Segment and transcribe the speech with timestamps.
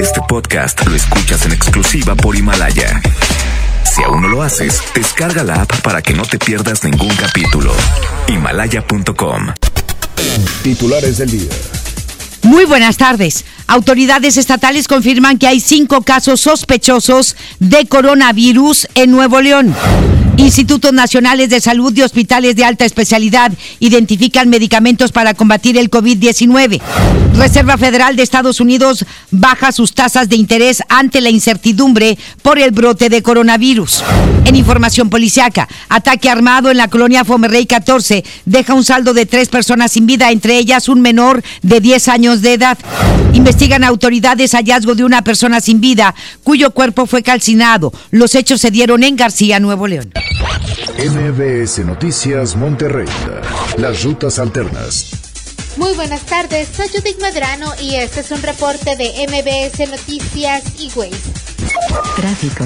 [0.00, 3.00] Este podcast lo escuchas en exclusiva por Himalaya.
[3.84, 7.72] Si aún no lo haces, descarga la app para que no te pierdas ningún capítulo.
[8.28, 9.48] Himalaya.com.
[10.62, 11.50] Titulares del día.
[12.42, 13.44] Muy buenas tardes.
[13.66, 19.74] Autoridades estatales confirman que hay cinco casos sospechosos de coronavirus en Nuevo León.
[20.36, 26.80] Institutos Nacionales de Salud y hospitales de alta especialidad identifican medicamentos para combatir el COVID-19.
[27.34, 32.70] Reserva Federal de Estados Unidos baja sus tasas de interés ante la incertidumbre por el
[32.70, 34.04] brote de coronavirus.
[34.44, 39.48] En información policiaca, ataque armado en la colonia Fomerrey 14 deja un saldo de tres
[39.48, 42.78] personas sin vida, entre ellas un menor de 10 años de edad.
[43.32, 46.14] Investigan autoridades hallazgo de una persona sin vida
[46.44, 47.92] cuyo cuerpo fue calcinado.
[48.10, 50.12] Los hechos se dieron en García, Nuevo León.
[50.98, 53.06] MBS Noticias Monterrey.
[53.76, 55.10] Las rutas alternas.
[55.76, 60.88] Muy buenas tardes, soy Judith Medrano y este es un reporte de MBS Noticias y
[62.16, 62.64] Tráfico.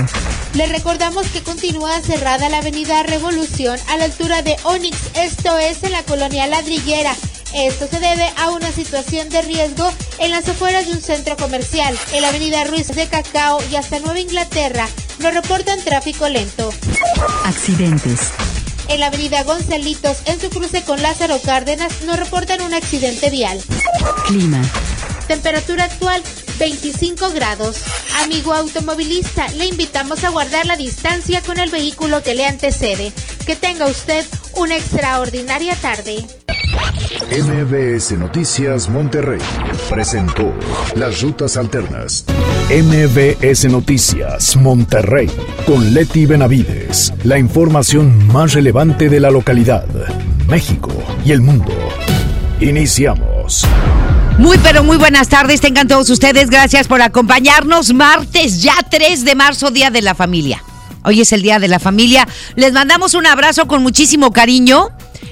[0.54, 5.82] Le recordamos que continúa cerrada la avenida Revolución a la altura de Onix, esto es
[5.82, 7.12] en la colonia Ladrillera.
[7.54, 11.98] Esto se debe a una situación de riesgo en las afueras de un centro comercial.
[12.12, 16.72] En la avenida Ruiz de Cacao y hasta Nueva Inglaterra nos reportan tráfico lento.
[17.44, 18.30] Accidentes.
[18.88, 23.62] En la avenida Gonzalitos, en su cruce con Lázaro Cárdenas, nos reportan un accidente vial.
[24.26, 24.62] Clima.
[25.30, 26.20] Temperatura actual
[26.58, 27.84] 25 grados.
[28.24, 33.12] Amigo automovilista, le invitamos a guardar la distancia con el vehículo que le antecede.
[33.46, 36.26] Que tenga usted una extraordinaria tarde.
[37.30, 39.38] MBS Noticias Monterrey
[39.88, 40.52] presentó
[40.96, 42.24] Las Rutas Alternas.
[42.68, 45.30] MBS Noticias Monterrey
[45.64, 47.12] con Leti Benavides.
[47.22, 49.86] La información más relevante de la localidad,
[50.48, 50.90] México
[51.24, 51.72] y el mundo.
[52.58, 53.64] Iniciamos.
[54.40, 57.92] Muy pero muy buenas tardes, tengan todos ustedes, gracias por acompañarnos.
[57.92, 60.64] Martes ya 3 de marzo, Día de la Familia.
[61.04, 62.26] Hoy es el Día de la Familia.
[62.56, 64.88] Les mandamos un abrazo con muchísimo cariño.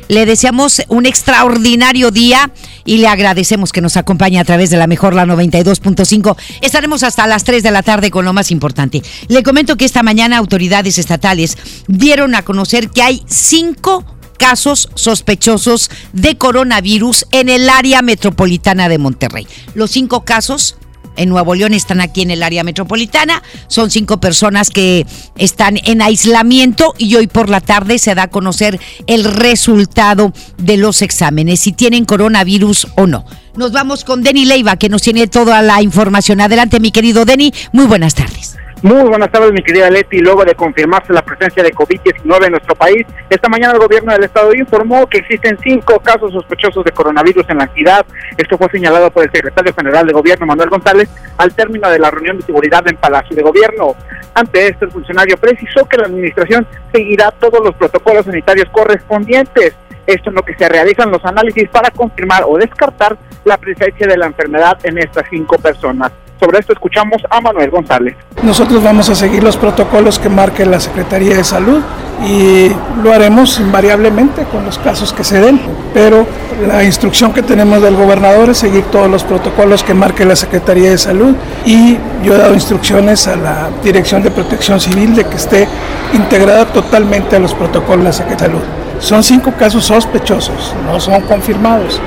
[0.08, 2.50] Le deseamos un extraordinario día
[2.84, 6.36] y le agradecemos que nos acompañe a través de la mejor la 92.5.
[6.60, 9.02] Estaremos hasta las 3 de la tarde con lo más importante.
[9.28, 14.04] Le comento que esta mañana autoridades estatales dieron a conocer que hay cinco
[14.38, 19.46] casos sospechosos de coronavirus en el área metropolitana de Monterrey.
[19.74, 20.76] Los cinco casos
[21.18, 23.42] en Nuevo León están aquí en el área metropolitana.
[23.66, 25.04] Son cinco personas que
[25.36, 30.76] están en aislamiento y hoy por la tarde se da a conocer el resultado de
[30.76, 33.26] los exámenes, si tienen coronavirus o no.
[33.56, 36.40] Nos vamos con Denny Leiva, que nos tiene toda la información.
[36.40, 37.52] Adelante, mi querido Denny.
[37.72, 38.47] Muy buenas tardes.
[38.80, 40.20] Muy buenas tardes, mi querida Leti.
[40.20, 44.22] Luego de confirmarse la presencia de COVID-19 en nuestro país, esta mañana el gobierno del
[44.22, 48.06] estado informó que existen cinco casos sospechosos de coronavirus en la entidad.
[48.36, 52.12] Esto fue señalado por el secretario general de gobierno, Manuel González, al término de la
[52.12, 53.96] reunión de seguridad en Palacio de Gobierno.
[54.34, 59.74] Ante esto, el funcionario precisó que la administración seguirá todos los protocolos sanitarios correspondientes.
[60.06, 64.16] Esto en lo que se realizan los análisis para confirmar o descartar la presencia de
[64.16, 66.12] la enfermedad en estas cinco personas.
[66.40, 68.16] Sobre esto escuchamos a Manuel González.
[68.42, 71.82] Nosotros vamos a seguir los protocolos que marque la Secretaría de Salud
[72.24, 72.70] y
[73.02, 75.60] lo haremos invariablemente con los casos que se den,
[75.92, 76.26] pero
[76.66, 80.90] la instrucción que tenemos del gobernador es seguir todos los protocolos que marque la Secretaría
[80.90, 81.34] de Salud
[81.64, 85.66] y yo he dado instrucciones a la Dirección de Protección Civil de que esté
[86.12, 88.78] integrada totalmente a los protocolos de la Secretaría de Salud.
[89.00, 92.00] Son cinco casos sospechosos, no son confirmados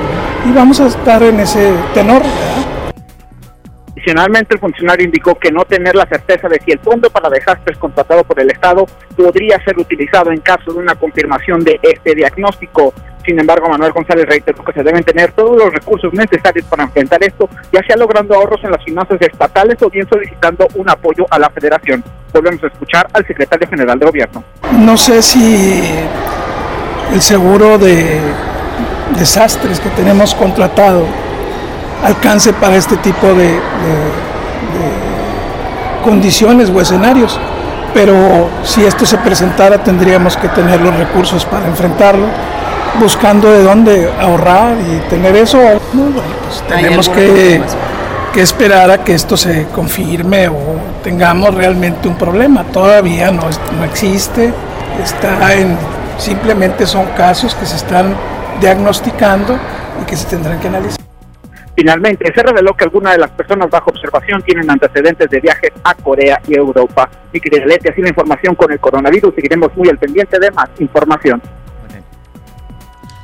[0.49, 2.21] y vamos a estar en ese tenor.
[4.01, 7.78] Adicionalmente, el funcionario indicó que no tener la certeza de si el fondo para desastres
[7.78, 12.95] contratado por el Estado podría ser utilizado en caso de una confirmación de este diagnóstico.
[13.23, 17.23] Sin embargo, Manuel González reiteró que se deben tener todos los recursos necesarios para enfrentar
[17.23, 21.38] esto, ya sea logrando ahorros en las finanzas estatales o bien solicitando un apoyo a
[21.38, 22.03] la federación.
[22.34, 24.44] Volvemos a escuchar al secretario general de gobierno.
[24.79, 25.84] No sé si
[27.13, 28.19] el seguro de
[29.19, 31.06] desastres que tenemos contratado
[32.03, 33.59] alcance para este tipo de,
[36.03, 37.40] condiciones o escenarios.
[37.93, 42.25] Pero si esto se presentara tendríamos que tener los recursos para enfrentarlo,
[42.99, 45.59] buscando de dónde ahorrar y tener eso.
[45.91, 47.61] Pues tenemos que,
[48.34, 50.55] que, esperar a que esto se confirme o
[51.03, 52.64] tengamos realmente un problema.
[52.64, 53.43] Todavía no,
[53.78, 54.53] no existe,
[55.03, 55.78] está en,
[56.17, 58.16] simplemente son casos que se están
[58.61, 59.58] diagnosticando
[60.02, 61.10] y que se tendrán que analizar.
[61.76, 65.96] Finalmente, se reveló que algunas de las personas bajo observación tienen antecedentes de viajes a
[65.96, 67.09] Corea y Europa.
[67.32, 69.34] Y que Leti, así la información con el coronavirus.
[69.35, 71.41] Seguiremos muy al pendiente de más información.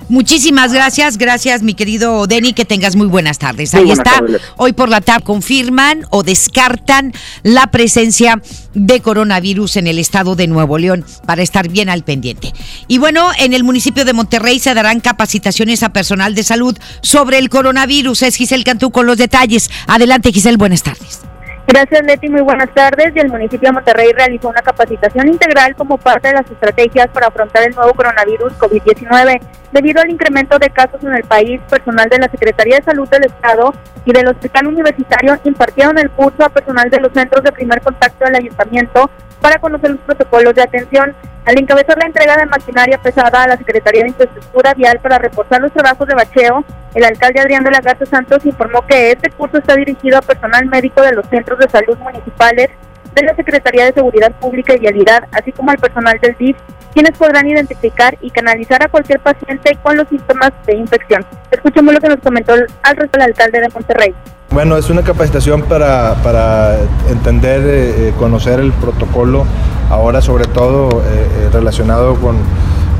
[0.10, 3.74] Muchísimas gracias, gracias mi querido Denny, que tengas muy buenas tardes.
[3.74, 4.42] Muy Ahí buenas está, tardes.
[4.56, 7.14] hoy por la tarde confirman o descartan
[7.44, 8.42] la presencia
[8.74, 12.54] de coronavirus en el estado de Nuevo León para estar bien al pendiente.
[12.88, 17.38] Y bueno, en el municipio de Monterrey se darán capacitaciones a personal de salud sobre
[17.38, 18.24] el coronavirus.
[18.24, 19.70] Es Giselle Cantú con los detalles.
[19.88, 21.22] Adelante Giselle, buenas tardes.
[21.68, 22.30] Gracias, Leti.
[22.30, 23.12] Muy buenas tardes.
[23.14, 27.28] Y el municipio de Monterrey realizó una capacitación integral como parte de las estrategias para
[27.28, 29.42] afrontar el nuevo coronavirus COVID-19.
[29.74, 33.26] Debido al incremento de casos en el país, personal de la Secretaría de Salud del
[33.26, 33.74] Estado
[34.06, 38.24] y del Hospital Universitario impartieron el curso a personal de los centros de primer contacto
[38.24, 39.10] del ayuntamiento
[39.42, 41.14] para conocer los protocolos de atención.
[41.48, 45.62] Al encabezar la entrega de maquinaria pesada a la Secretaría de Infraestructura Vial para reforzar
[45.62, 49.58] los trabajos de bacheo, el alcalde Adrián de la Garza Santos informó que este curso
[49.58, 52.72] está dirigido a personal médico de los centros de salud municipales,
[53.18, 56.56] de la Secretaría de Seguridad Pública y Vialidad, así como al personal del DIF,
[56.94, 61.26] quienes podrán identificar y canalizar a cualquier paciente con los síntomas de infección.
[61.50, 64.14] Escuchemos lo que nos comentó al resto el alcalde de Monterrey.
[64.52, 66.78] Bueno, es una capacitación para, para
[67.10, 69.46] entender, eh, eh, conocer el protocolo,
[69.90, 72.38] ahora sobre todo eh, relacionado con,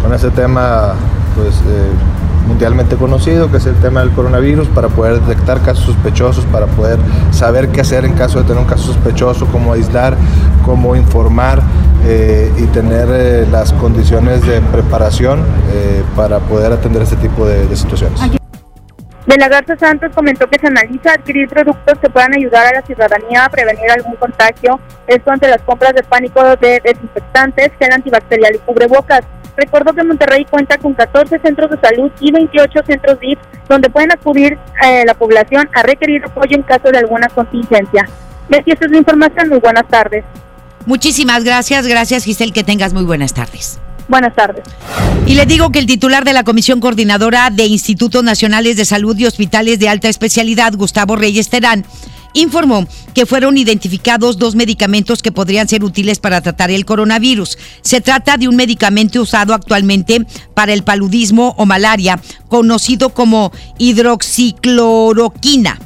[0.02, 0.96] con ese tema
[1.38, 1.92] pues, eh,
[2.48, 6.98] mundialmente conocido, que es el tema del coronavirus, para poder detectar casos sospechosos, para poder
[7.32, 10.18] saber qué hacer en caso de tener un caso sospechoso, cómo aislar,
[10.66, 11.62] cómo informar
[12.06, 15.42] eh, y tener eh, las condiciones de preparación
[15.72, 18.20] eh, para poder atender este tipo de, de situaciones.
[19.28, 22.82] De la Garza Santos comentó que se analiza adquirir productos que puedan ayudar a la
[22.82, 28.56] ciudadanía a prevenir algún contagio, esto ante las compras de pánico de desinfectantes, gel antibacterial
[28.56, 29.22] y cubrebocas.
[29.58, 33.38] Recordó que Monterrey cuenta con 14 centros de salud y 28 centros DIF
[33.68, 38.08] donde pueden acudir eh, la población a requerir apoyo en caso de alguna contingencia.
[38.48, 39.50] Betty, esta es la información.
[39.50, 40.24] Muy buenas tardes.
[40.86, 43.78] Muchísimas gracias, gracias Giselle, que tengas muy buenas tardes.
[44.08, 44.64] Buenas tardes.
[45.26, 49.18] Y le digo que el titular de la Comisión Coordinadora de Institutos Nacionales de Salud
[49.18, 51.86] y Hospitales de Alta Especialidad, Gustavo Reyes Terán,
[52.34, 57.58] informó que fueron identificados dos medicamentos que podrían ser útiles para tratar el coronavirus.
[57.82, 65.80] Se trata de un medicamento usado actualmente para el paludismo o malaria, conocido como hidroxicloroquina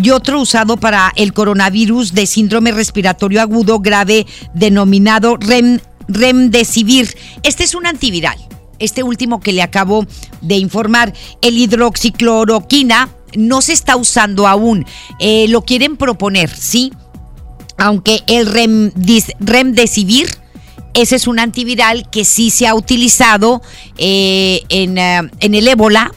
[0.00, 7.16] y otro usado para el coronavirus de síndrome respiratorio agudo grave denominado Rem, Remdesivir.
[7.42, 8.36] Este es un antiviral.
[8.78, 10.06] Este último que le acabo
[10.40, 11.12] de informar,
[11.42, 14.86] el hidroxicloroquina, no se está usando aún.
[15.18, 16.92] Eh, lo quieren proponer, ¿sí?
[17.76, 18.46] Aunque el
[19.40, 20.28] Remdesivir,
[20.94, 23.62] ese es un antiviral que sí se ha utilizado
[23.98, 26.12] eh, en, eh, en el ébola,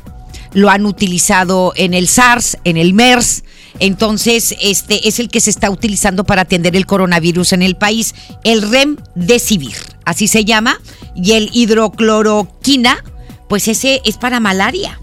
[0.54, 3.44] lo han utilizado en el SARS, en el MERS.
[3.80, 8.14] Entonces, este es el que se está utilizando para atender el coronavirus en el país,
[8.44, 9.76] el Remdesivir,
[10.06, 10.80] así se llama,
[11.16, 13.04] y el hidrocloroquina,
[13.50, 15.00] pues ese es para malaria,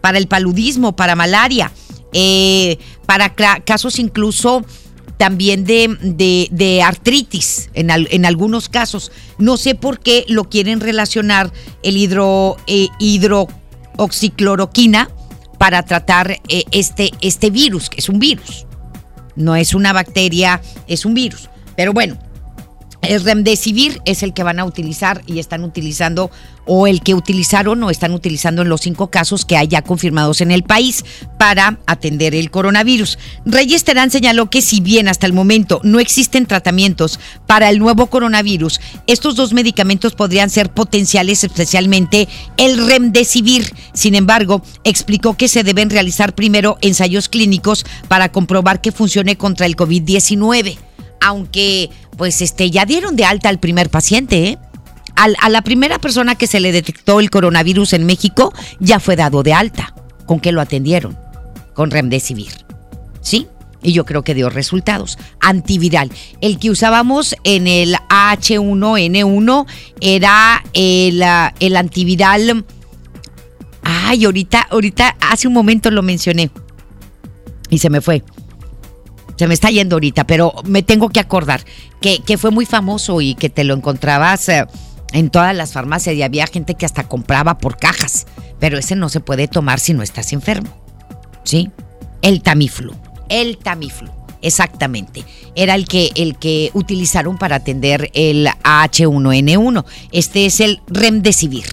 [0.00, 1.72] para el paludismo, para malaria,
[2.12, 4.64] eh, para casos incluso
[5.16, 9.10] también de, de- artritis en, en algunos casos.
[9.38, 11.50] No sé por qué lo quieren relacionar
[11.82, 15.08] el hidro, eh, hidrooxicloroquina
[15.58, 18.66] para tratar eh, este, este virus, que es un virus.
[19.36, 21.48] No es una bacteria, es un virus.
[21.76, 22.18] Pero bueno,
[23.04, 26.30] el remdesivir es el que van a utilizar y están utilizando,
[26.66, 30.40] o el que utilizaron o están utilizando en los cinco casos que hay ya confirmados
[30.40, 31.04] en el país
[31.38, 33.18] para atender el coronavirus.
[33.44, 38.06] Reyes Terán señaló que si bien hasta el momento no existen tratamientos para el nuevo
[38.06, 43.74] coronavirus, estos dos medicamentos podrían ser potenciales, especialmente el remdesivir.
[43.92, 49.66] Sin embargo, explicó que se deben realizar primero ensayos clínicos para comprobar que funcione contra
[49.66, 50.78] el COVID-19
[51.24, 54.58] aunque pues este ya dieron de alta al primer paciente, ¿eh?
[55.16, 59.16] Al- a la primera persona que se le detectó el coronavirus en México ya fue
[59.16, 59.94] dado de alta.
[60.26, 61.16] ¿Con qué lo atendieron?
[61.74, 62.52] Con remdesivir.
[63.20, 63.46] ¿Sí?
[63.82, 65.18] Y yo creo que dio resultados.
[65.40, 66.10] Antiviral.
[66.40, 69.66] El que usábamos en el H1N1
[70.00, 72.64] era el, ah, el antiviral.
[73.82, 76.50] Ay, ahorita, ahorita, hace un momento lo mencioné.
[77.70, 78.22] Y se me fue.
[79.36, 81.64] Se me está yendo ahorita, pero me tengo que acordar
[82.00, 84.66] que, fue muy famoso y que te lo encontrabas eh,
[85.12, 88.26] en todas las farmacias y había gente que hasta compraba por cajas,
[88.60, 90.70] pero ese no se puede tomar si no estás enfermo.
[91.44, 91.70] ¿Sí?
[92.22, 92.94] El Tamiflu.
[93.28, 94.10] El Tamiflu.
[94.44, 95.24] Exactamente.
[95.54, 99.84] Era el que, el que utilizaron para atender el H1N1.
[100.12, 101.64] Este es el Remdesivir,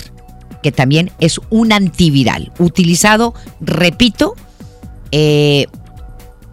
[0.63, 4.36] que también es un antiviral utilizado, repito,
[5.12, 5.68] eh,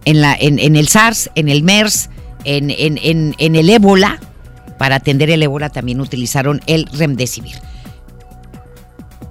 [0.05, 2.09] en, la, en, en el SARS, en el MERS,
[2.43, 4.19] en, en, en, el ébola.
[4.77, 7.57] Para atender el ébola también utilizaron el remdesivir.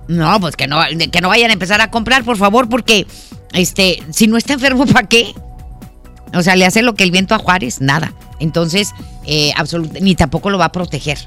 [0.09, 0.79] No, pues que no,
[1.11, 3.07] que no vayan a empezar a comprar, por favor, porque
[3.53, 5.35] este, si no está enfermo, ¿para qué?
[6.35, 8.13] O sea, le hace lo que el viento a Juárez, nada.
[8.41, 8.91] Entonces,
[9.27, 9.53] eh,
[10.01, 11.19] ni tampoco lo va a proteger,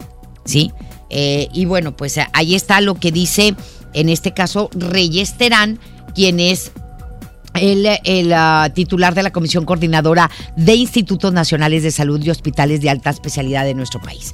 [0.45, 0.71] ¿sí?
[1.10, 3.55] Eh, y bueno, pues ahí está lo que dice,
[3.93, 5.79] en este caso, Reyes Terán,
[6.15, 6.39] quien
[7.55, 12.81] el, el ah, titular de la Comisión Coordinadora de Institutos Nacionales de Salud y Hospitales
[12.81, 14.34] de Alta Especialidad de nuestro país.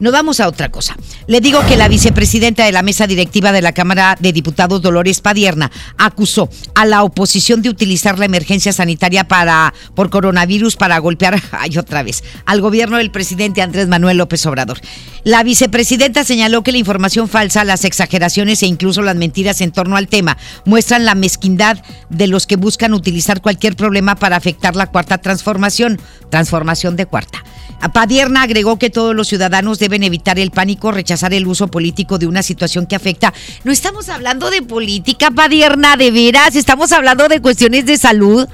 [0.00, 0.96] Nos vamos a otra cosa.
[1.26, 5.20] Le digo que la vicepresidenta de la mesa directiva de la Cámara de Diputados, Dolores
[5.20, 11.40] Padierna, acusó a la oposición de utilizar la emergencia sanitaria para, por coronavirus para golpear,
[11.52, 14.80] ay, otra vez, al gobierno del presidente Andrés Manuel López Obrador.
[15.22, 19.96] La vicepresidenta señaló que la información falsa, las exageraciones e incluso las mentiras en torno
[19.96, 24.88] al tema muestran la mezquindad de los que buscan utilizar cualquier problema para afectar la
[24.88, 27.44] cuarta transformación, transformación de cuarta.
[27.92, 32.26] Padierna agregó que todos los ciudadanos deben evitar el pánico, rechazar el uso político de
[32.26, 33.32] una situación que afecta.
[33.62, 38.48] No estamos hablando de política, Padierna, de veras, estamos hablando de cuestiones de salud.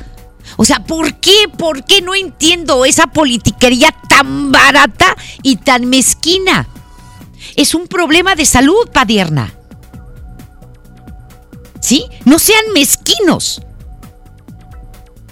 [0.57, 1.49] O sea, ¿por qué?
[1.57, 6.67] ¿Por qué no entiendo esa politiquería tan barata y tan mezquina?
[7.57, 9.55] Es un problema de salud, Padierna.
[11.81, 12.05] ¿Sí?
[12.25, 13.62] No sean mezquinos.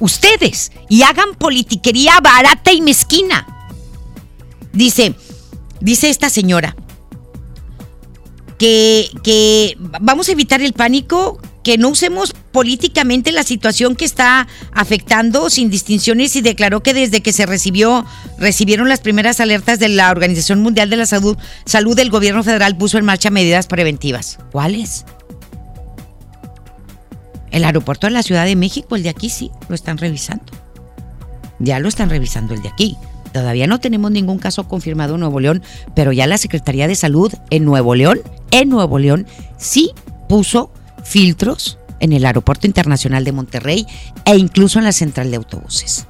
[0.00, 0.72] Ustedes.
[0.88, 3.57] Y hagan politiquería barata y mezquina.
[4.72, 5.14] Dice,
[5.80, 6.76] dice esta señora
[8.58, 14.48] que, que vamos a evitar el pánico, que no usemos políticamente la situación que está
[14.72, 18.06] afectando sin distinciones y declaró que desde que se recibió
[18.38, 22.76] recibieron las primeras alertas de la Organización Mundial de la Salud, Salud el gobierno federal
[22.76, 24.38] puso en marcha medidas preventivas.
[24.50, 25.04] ¿Cuáles?
[27.50, 30.52] El aeropuerto de la Ciudad de México, el de aquí sí, lo están revisando.
[31.58, 32.96] Ya lo están revisando el de aquí.
[33.32, 35.62] Todavía no tenemos ningún caso confirmado en Nuevo León,
[35.94, 38.20] pero ya la Secretaría de Salud en Nuevo León,
[38.50, 39.92] en Nuevo León, sí
[40.28, 40.70] puso
[41.04, 43.86] filtros en el Aeropuerto Internacional de Monterrey
[44.24, 46.06] e incluso en la central de autobuses.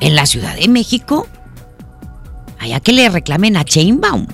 [0.00, 1.26] En la Ciudad de México,
[2.58, 4.26] allá que le reclamen a Chainbaum.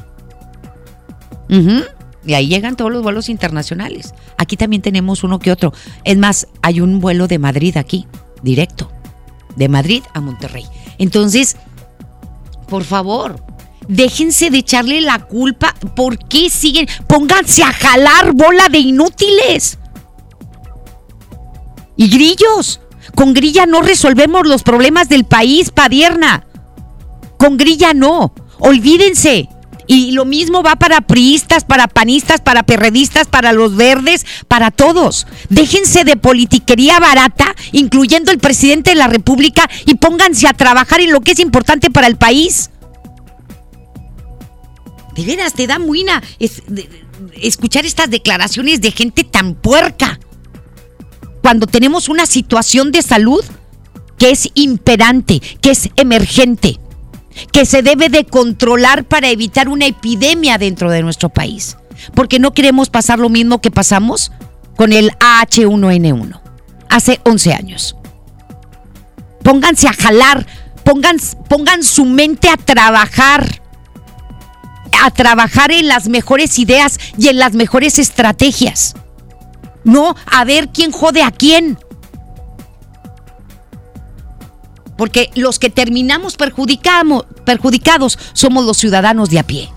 [2.24, 4.14] Y ahí llegan todos los vuelos internacionales.
[4.36, 5.72] Aquí también tenemos uno que otro.
[6.04, 8.06] Es más, hay un vuelo de Madrid aquí,
[8.42, 8.90] directo.
[9.56, 10.64] De Madrid a Monterrey.
[10.98, 11.56] Entonces,
[12.70, 13.44] por favor,
[13.88, 15.74] déjense de echarle la culpa.
[15.96, 16.88] ¿Por qué siguen?
[17.06, 19.78] Pónganse a jalar bola de inútiles.
[21.96, 22.80] Y grillos.
[23.14, 26.46] Con grilla no resolvemos los problemas del país, Padierna.
[27.36, 28.32] Con grilla no.
[28.60, 29.48] Olvídense.
[29.92, 35.26] Y lo mismo va para priistas, para panistas, para perredistas, para los verdes, para todos.
[35.48, 41.10] Déjense de politiquería barata, incluyendo el presidente de la República, y pónganse a trabajar en
[41.10, 42.70] lo que es importante para el país.
[45.16, 46.22] De veras, te da muina
[47.42, 50.20] escuchar estas declaraciones de gente tan puerca.
[51.42, 53.44] Cuando tenemos una situación de salud
[54.18, 56.78] que es imperante, que es emergente
[57.52, 61.76] que se debe de controlar para evitar una epidemia dentro de nuestro país.
[62.14, 64.32] Porque no queremos pasar lo mismo que pasamos
[64.76, 66.40] con el AH1N1
[66.88, 67.96] hace 11 años.
[69.42, 70.46] Pónganse a jalar,
[70.84, 71.16] pongan,
[71.48, 73.62] pongan su mente a trabajar,
[75.02, 78.94] a trabajar en las mejores ideas y en las mejores estrategias.
[79.84, 81.78] No a ver quién jode a quién.
[85.00, 89.70] Porque los que terminamos perjudicados somos los ciudadanos de a pie.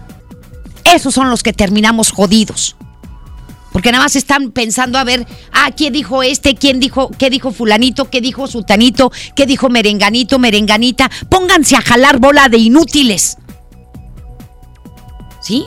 [0.83, 2.75] Esos son los que terminamos jodidos.
[3.71, 6.55] Porque nada más están pensando a ver, ah, ¿quién dijo este?
[6.55, 7.09] ¿Quién dijo?
[7.17, 8.09] ¿Qué dijo fulanito?
[8.09, 9.13] ¿Qué dijo sutanito?
[9.33, 11.09] ¿Qué dijo merenganito, merenganita?
[11.29, 13.37] Pónganse a jalar bola de inútiles.
[15.41, 15.63] ¿Sí?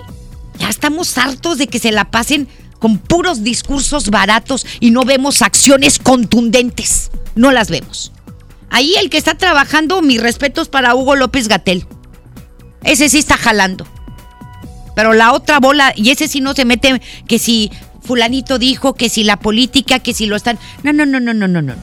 [0.58, 2.46] Ya estamos hartos de que se la pasen
[2.78, 7.10] con puros discursos baratos y no vemos acciones contundentes.
[7.34, 8.12] No las vemos.
[8.70, 11.86] Ahí el que está trabajando, mis respetos para Hugo López Gatel.
[12.84, 13.86] Ese sí está jalando.
[14.94, 17.70] Pero la otra bola, y ese sí no se mete, que si
[18.02, 20.58] fulanito dijo, que si la política, que si lo están...
[20.82, 21.74] No, no, no, no, no, no, no.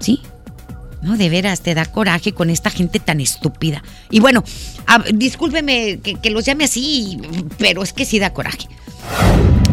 [0.00, 0.20] ¿Sí?
[1.02, 3.82] No, de veras, te da coraje con esta gente tan estúpida.
[4.10, 4.44] Y bueno,
[5.12, 7.18] discúlpeme que, que los llame así,
[7.58, 8.68] pero es que sí da coraje.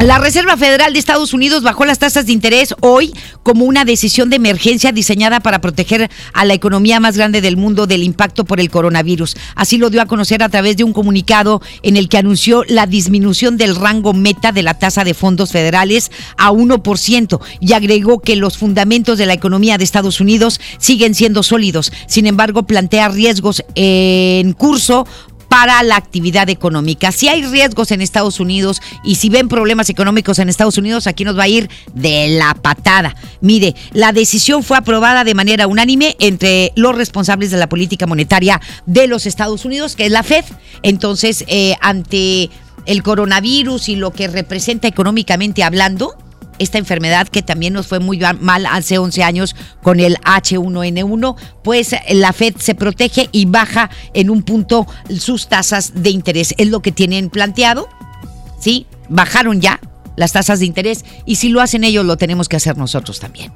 [0.02, 4.32] La Reserva Federal de Estados Unidos bajó las tasas de interés hoy como una decisión
[4.32, 8.60] de emergencia diseñada para proteger a la economía más grande del mundo del impacto por
[8.60, 9.38] el coronavirus.
[9.54, 12.88] Así lo dio a conocer a través de un comunicado en el que anunció la
[12.88, 18.36] disminución del rango meta de la tasa de fondos federales a 1% y agregó que
[18.36, 21.94] los fundamentos de la economía de Estados Unidos siguen siendo sólidos.
[22.08, 25.06] Sin embargo, plantea riesgos en curso
[25.51, 27.12] para la actividad económica.
[27.12, 31.25] Si hay riesgos en Estados Unidos y si ven problemas económicos en Estados Unidos, aquí
[31.25, 33.17] nos va a ir de la patada.
[33.41, 38.62] Mire, la decisión fue aprobada de manera unánime entre los responsables de la política monetaria
[38.86, 40.46] de los Estados Unidos, que es la Fed.
[40.84, 42.50] Entonces, eh, ante
[42.86, 46.15] el coronavirus y lo que representa económicamente hablando,
[46.62, 51.96] esta enfermedad que también nos fue muy mal hace 11 años con el H1N1, pues
[52.12, 54.86] la Fed se protege y baja en un punto
[55.18, 56.53] sus tasas de interés.
[56.58, 57.89] Es lo que tienen planteado,
[58.60, 58.86] ¿sí?
[59.10, 59.80] Bajaron ya
[60.15, 63.51] las tasas de interés y si lo hacen ellos, lo tenemos que hacer nosotros también.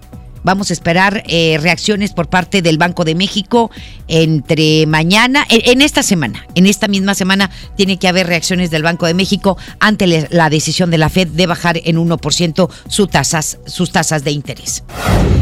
[0.45, 3.71] Vamos a esperar eh, reacciones por parte del Banco de México
[4.07, 9.07] entre mañana, en, esta semana, en esta misma semana tiene que haber reacciones del Banco
[9.07, 13.91] de México ante la decisión de la Fed de bajar en 1% sus tasas, sus
[13.91, 14.83] tasas de interés.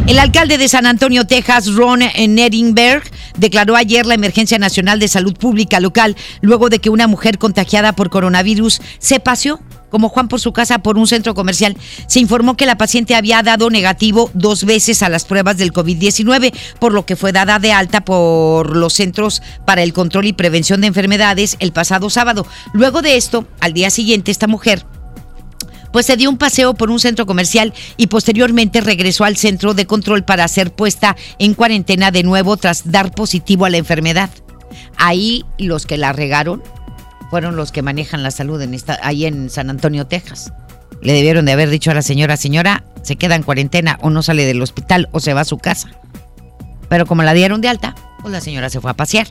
[0.08, 3.04] El alcalde de San Antonio, Texas, Ron Neringberg,
[3.38, 7.92] declaró ayer la emergencia nacional de salud pública local luego de que una mujer contagiada
[7.92, 9.60] por coronavirus se paseó
[9.94, 11.78] como Juan por su casa por un centro comercial.
[12.08, 16.52] Se informó que la paciente había dado negativo dos veces a las pruebas del COVID-19,
[16.80, 20.82] por lo que fue dada de alta por los Centros para el Control y Prevención
[20.82, 22.48] de Enfermedades el pasado sábado.
[22.74, 24.84] Luego de esto, al día siguiente, esta mujer
[25.92, 29.86] pues se dio un paseo por un centro comercial y posteriormente regresó al centro de
[29.86, 34.32] control para ser puesta en cuarentena de nuevo tras dar positivo a la enfermedad.
[34.98, 36.64] Ahí los que la regaron
[37.34, 40.54] fueron los que manejan la salud en esta, ahí en San Antonio, Texas.
[41.02, 44.22] Le debieron de haber dicho a la señora, señora, se queda en cuarentena o no
[44.22, 45.90] sale del hospital o se va a su casa.
[46.90, 49.26] Pero como la dieron de alta, pues la señora se fue a pasear.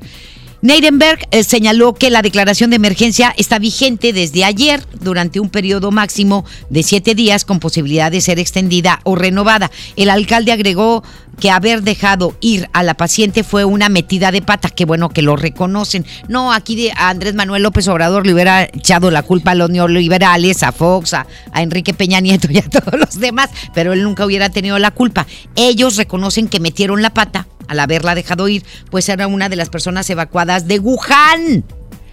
[0.62, 5.90] Neidenberg eh, señaló que la declaración de emergencia está vigente desde ayer durante un periodo
[5.90, 9.72] máximo de siete días con posibilidad de ser extendida o renovada.
[9.96, 11.02] El alcalde agregó
[11.40, 14.70] que haber dejado ir a la paciente fue una metida de pata.
[14.70, 16.06] Qué bueno que lo reconocen.
[16.28, 20.62] No, aquí de Andrés Manuel López Obrador le hubiera echado la culpa a los neoliberales,
[20.62, 24.24] a Fox, a, a Enrique Peña Nieto y a todos los demás, pero él nunca
[24.24, 25.26] hubiera tenido la culpa.
[25.56, 29.68] Ellos reconocen que metieron la pata al haberla dejado ir, pues era una de las
[29.68, 31.64] personas evacuadas de Wuhan.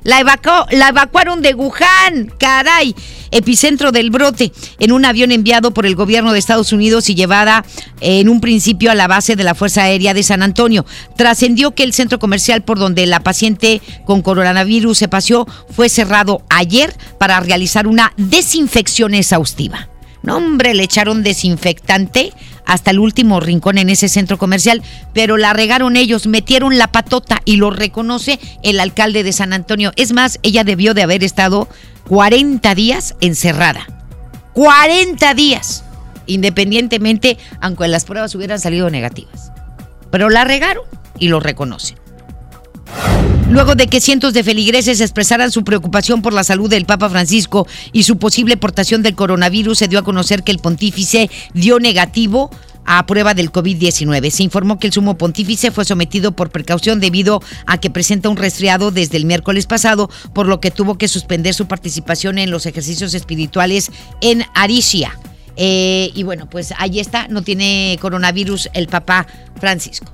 [0.04, 2.96] La, evacuaron de Wuhan, caray,
[3.32, 7.66] epicentro del brote, en un avión enviado por el gobierno de Estados Unidos y llevada
[8.00, 10.86] en un principio a la base de la Fuerza Aérea de San Antonio.
[11.18, 16.44] Trascendió que el centro comercial por donde la paciente con coronavirus se paseó fue cerrado
[16.50, 19.90] ayer para realizar una desinfección exhaustiva.
[20.22, 22.34] No, hombre, le echaron desinfectante
[22.66, 27.42] hasta el último rincón en ese centro comercial, pero la regaron ellos, metieron la patota
[27.46, 29.92] y lo reconoce el alcalde de San Antonio.
[29.96, 31.68] Es más, ella debió de haber estado
[32.08, 33.88] 40 días encerrada.
[34.54, 35.84] 40 días,
[36.26, 39.52] independientemente, aunque las pruebas hubieran salido negativas.
[40.12, 40.84] Pero la regaron
[41.18, 41.98] y lo reconocen.
[43.50, 47.68] Luego de que cientos de feligreses expresaran su preocupación por la salud del Papa Francisco
[47.92, 52.52] y su posible portación del coronavirus, se dio a conocer que el pontífice dio negativo
[52.86, 54.30] a prueba del COVID-19.
[54.30, 58.38] Se informó que el sumo pontífice fue sometido por precaución debido a que presenta un
[58.38, 62.68] resfriado desde el miércoles pasado, por lo que tuvo que suspender su participación en los
[62.68, 65.18] ejercicios espirituales en Aricia.
[65.56, 69.26] Eh, y bueno, pues ahí está, no tiene coronavirus el Papa
[69.60, 70.12] Francisco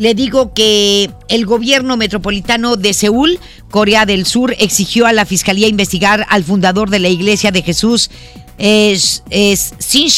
[0.00, 5.68] le digo que el gobierno metropolitano de Seúl, Corea del Sur, exigió a la fiscalía
[5.68, 8.10] investigar al fundador de la Iglesia de Jesús,
[8.56, 10.08] es, es Ji.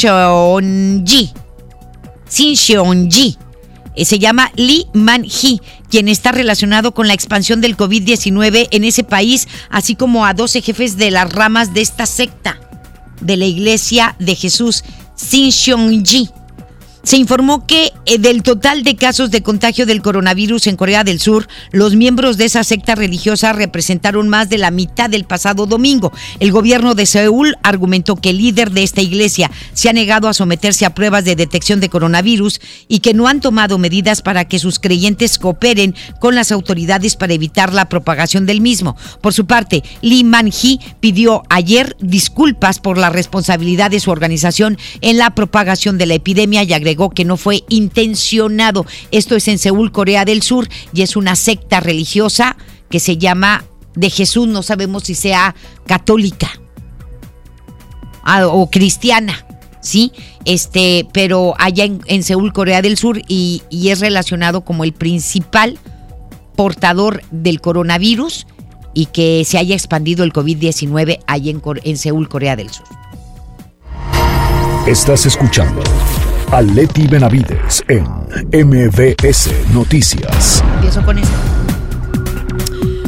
[3.10, 3.36] Ji.
[3.96, 9.02] Eh, se llama Lee Man-hee, quien está relacionado con la expansión del COVID-19 en ese
[9.02, 12.60] país, así como a 12 jefes de las ramas de esta secta
[13.20, 14.84] de la Iglesia de Jesús,
[15.28, 15.50] Ji
[17.02, 21.20] se informó que eh, del total de casos de contagio del coronavirus en Corea del
[21.20, 26.12] Sur, los miembros de esa secta religiosa representaron más de la mitad del pasado domingo.
[26.38, 30.34] El gobierno de Seúl argumentó que el líder de esta iglesia se ha negado a
[30.34, 34.58] someterse a pruebas de detección de coronavirus y que no han tomado medidas para que
[34.58, 38.96] sus creyentes cooperen con las autoridades para evitar la propagación del mismo.
[39.20, 45.18] Por su parte, Lee Man-hee pidió ayer disculpas por la responsabilidad de su organización en
[45.18, 48.86] la propagación de la epidemia y agregó que no fue intencionado.
[49.10, 52.56] Esto es en Seúl, Corea del Sur, y es una secta religiosa
[52.90, 55.54] que se llama de Jesús, no sabemos si sea
[55.86, 56.50] católica
[58.22, 59.46] ah, o cristiana.
[59.82, 60.12] ¿sí?
[60.44, 65.78] Este, pero allá en, Seúl, Corea del Sur, y, es relacionado como el principal
[66.56, 68.46] portador del coronavirus
[68.94, 72.86] y que se haya expandido el COVID-19 allá en, en Seúl, Corea del Sur.
[74.86, 75.82] Estás escuchando
[76.52, 78.04] a Leti Benavides en
[78.52, 80.62] MBS Noticias.
[80.74, 81.34] Empiezo con esto.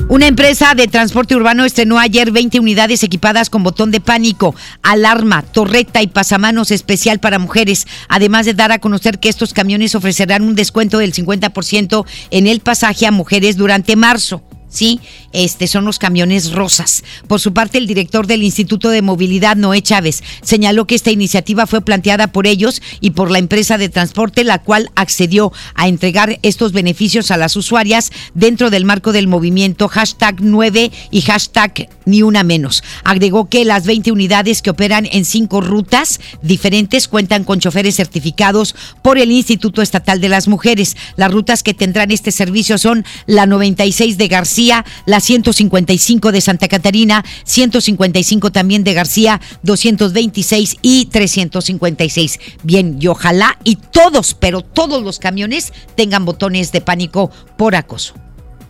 [0.09, 5.43] Una empresa de transporte urbano estrenó ayer 20 unidades equipadas con botón de pánico, alarma,
[5.43, 10.43] torreta y pasamanos especial para mujeres, además de dar a conocer que estos camiones ofrecerán
[10.43, 14.43] un descuento del 50% en el pasaje a mujeres durante marzo.
[14.75, 14.99] Sí,
[15.33, 17.05] este son los camiones rosas.
[17.29, 21.69] Por su parte, el director del Instituto de Movilidad, Noé Chávez, señaló que esta iniciativa
[21.69, 26.41] fue planteada por ellos y por la empresa de transporte, la cual accedió a entregar
[26.43, 32.23] estos beneficios a las usuarias dentro del marco del movimiento hashtag 9 y hashtag ni
[32.23, 32.83] una menos.
[33.05, 38.75] Agregó que las 20 unidades que operan en cinco rutas diferentes cuentan con choferes certificados
[39.03, 40.97] por el Instituto Estatal de las Mujeres.
[41.15, 44.64] Las rutas que tendrán este servicio son la 96 de García,
[45.07, 52.41] la 155 de Santa Catarina, 155 también de García, 226 y 356.
[52.63, 58.15] Bien, y ojalá y todos, pero todos los camiones tengan botones de pánico por acoso.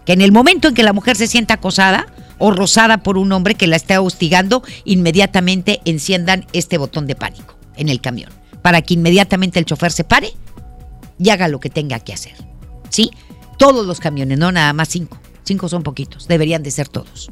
[0.04, 2.06] Que en el momento en que la mujer se sienta acosada
[2.38, 7.56] o rozada por un hombre que la está hostigando, inmediatamente enciendan este botón de pánico
[7.76, 8.30] en el camión,
[8.62, 10.32] para que inmediatamente el chofer se pare
[11.18, 12.34] y haga lo que tenga que hacer.
[12.90, 13.10] ¿Sí?
[13.58, 15.18] Todos los camiones, no nada más cinco.
[15.44, 17.30] Cinco son poquitos, deberían de ser todos.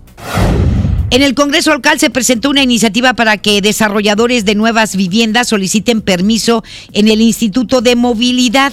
[1.11, 6.01] En el Congreso local se presentó una iniciativa para que desarrolladores de nuevas viviendas soliciten
[6.01, 6.63] permiso
[6.95, 8.73] en el Instituto de Movilidad.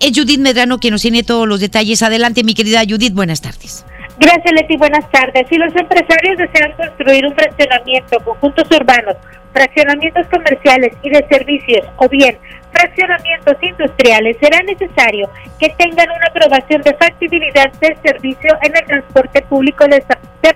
[0.00, 2.02] Es Judith Medrano quien nos tiene todos los detalles.
[2.02, 3.84] Adelante, mi querida Judith, buenas tardes.
[4.18, 4.76] Gracias, Leti.
[4.76, 5.46] Buenas tardes.
[5.48, 9.16] Si los empresarios desean construir un fraccionamiento, conjuntos urbanos,
[9.52, 12.38] fraccionamientos comerciales y de servicios, o bien
[12.72, 19.42] fraccionamientos industriales, será necesario que tengan una aprobación de factibilidad del servicio en el transporte
[19.42, 20.02] público de,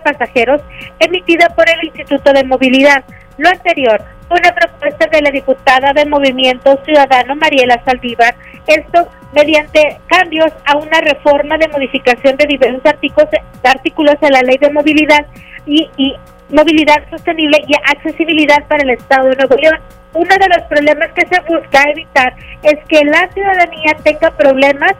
[0.02, 0.60] pasajeros
[0.98, 3.04] emitida por el Instituto de Movilidad.
[3.38, 8.34] Lo anterior, una propuesta de la diputada de Movimiento Ciudadano Mariela Saldívar,
[8.66, 13.28] esto mediante cambios a una reforma de modificación de diversos artículos,
[13.62, 15.26] artículos de la ley de movilidad
[15.66, 16.14] y, y
[16.50, 19.80] movilidad sostenible y accesibilidad para el Estado de Nuevo León.
[20.14, 24.92] Uno de los problemas que se busca evitar es que la ciudadanía tenga problemas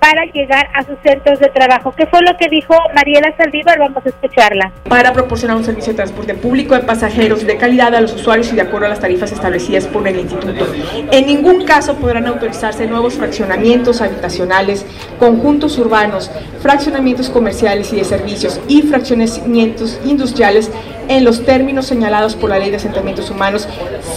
[0.00, 1.92] para llegar a sus centros de trabajo.
[1.96, 3.78] ¿Qué fue lo que dijo Mariela Saldívar?
[3.78, 4.72] Vamos a escucharla.
[4.88, 8.56] Para proporcionar un servicio de transporte público de pasajeros de calidad a los usuarios y
[8.56, 10.66] de acuerdo a las tarifas establecidas por el instituto.
[11.10, 14.86] En ningún caso podrán autorizarse nuevos fraccionamientos habitacionales,
[15.18, 16.30] conjuntos urbanos,
[16.60, 20.70] fraccionamientos comerciales y de servicios y fraccionamientos industriales
[21.08, 23.66] en los términos señalados por la Ley de Asentamientos Humanos,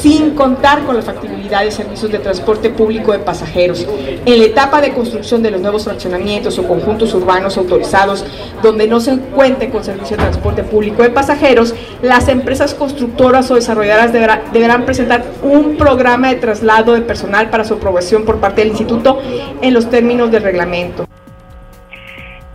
[0.02, 3.88] sin contar con la factibilidad de servicios de transporte público de pasajeros.
[4.26, 8.26] En la etapa de construcción de los nuevos fraccionamientos o conjuntos urbanos autorizados,
[8.62, 13.56] donde no se cuente con servicio de transporte público de pasajeros, las empresas constructoras o
[13.56, 18.62] desarrolladoras deberá, deberán presentar un programa de traslado de personal para su aprobación por parte
[18.62, 19.20] del Instituto
[19.62, 21.08] en los términos del reglamento.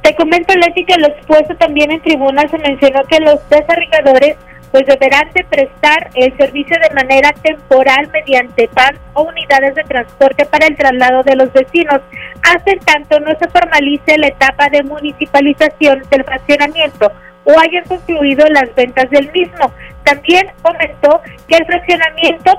[0.03, 4.37] Te comento, Leti, que lo expuesto también en tribuna se mencionó que los desarrolladores
[4.71, 10.45] pues deberán de prestar el servicio de manera temporal mediante PAN o unidades de transporte
[10.47, 12.01] para el traslado de los vecinos,
[12.43, 17.13] hasta en tanto no se formalice la etapa de municipalización del fraccionamiento
[17.47, 19.73] o hayan concluido las ventas del mismo.
[20.03, 22.53] También comentó que el fraccionamiento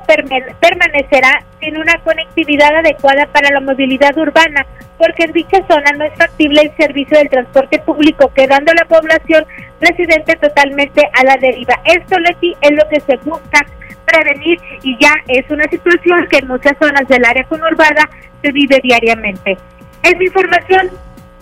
[0.59, 4.65] permanecerá sin una conectividad adecuada para la movilidad urbana,
[4.97, 9.45] porque en dicha zona no es factible el servicio del transporte público, quedando la población
[9.81, 11.75] residente totalmente a la deriva.
[11.85, 13.65] Esto, Leti, es lo que se busca
[14.05, 18.09] prevenir y ya es una situación que en muchas zonas del área conurbada
[18.41, 19.57] se vive diariamente.
[20.01, 20.89] Es mi información.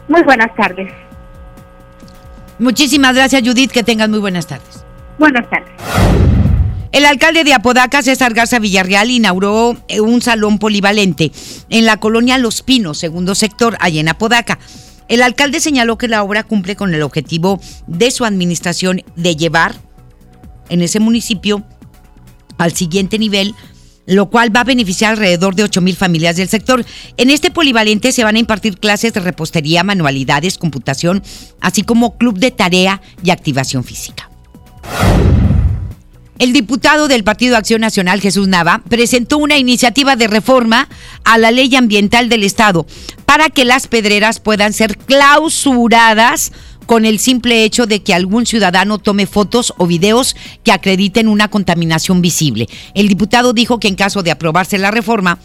[0.07, 1.04] Muy buenas tardes.
[2.59, 3.71] Muchísimas gracias, Judith.
[3.71, 4.83] Que tengan muy buenas tardes.
[5.19, 5.71] Buenas tardes.
[6.91, 11.31] El alcalde de Apodaca, César Garza Villarreal, inauguró eh, un salón polivalente
[11.69, 14.59] en la colonia Los Pinos, segundo sector, allá en Apodaca.
[15.09, 19.75] El alcalde señaló que la obra cumple con el objetivo de su administración de llevar
[20.69, 21.63] en ese municipio
[22.57, 23.53] al siguiente nivel
[24.05, 26.85] lo cual va a beneficiar alrededor de 8 mil familias del sector.
[27.17, 31.23] En este polivalente se van a impartir clases de repostería, manualidades, computación,
[31.61, 34.29] así como club de tarea y activación física.
[36.37, 40.89] El diputado del Partido Acción Nacional, Jesús Nava, presentó una iniciativa de reforma
[41.23, 42.85] a la ley ambiental del Estado
[43.25, 46.51] para que las pedreras puedan ser clausuradas
[46.85, 51.49] con el simple hecho de que algún ciudadano tome fotos o videos que acrediten una
[51.49, 52.67] contaminación visible.
[52.93, 55.39] El diputado dijo que en caso de aprobarse la reforma,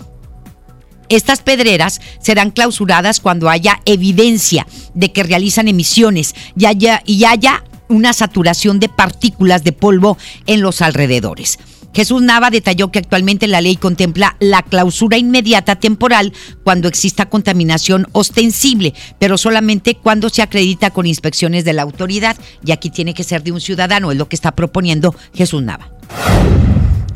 [1.09, 7.65] estas pedreras serán clausuradas cuando haya evidencia de que realizan emisiones y haya, y haya
[7.89, 11.59] una saturación de partículas de polvo en los alrededores.
[11.93, 18.07] Jesús Nava detalló que actualmente la ley contempla la clausura inmediata temporal cuando exista contaminación
[18.13, 23.25] ostensible, pero solamente cuando se acredita con inspecciones de la autoridad y aquí tiene que
[23.25, 25.91] ser de un ciudadano, es lo que está proponiendo Jesús Nava.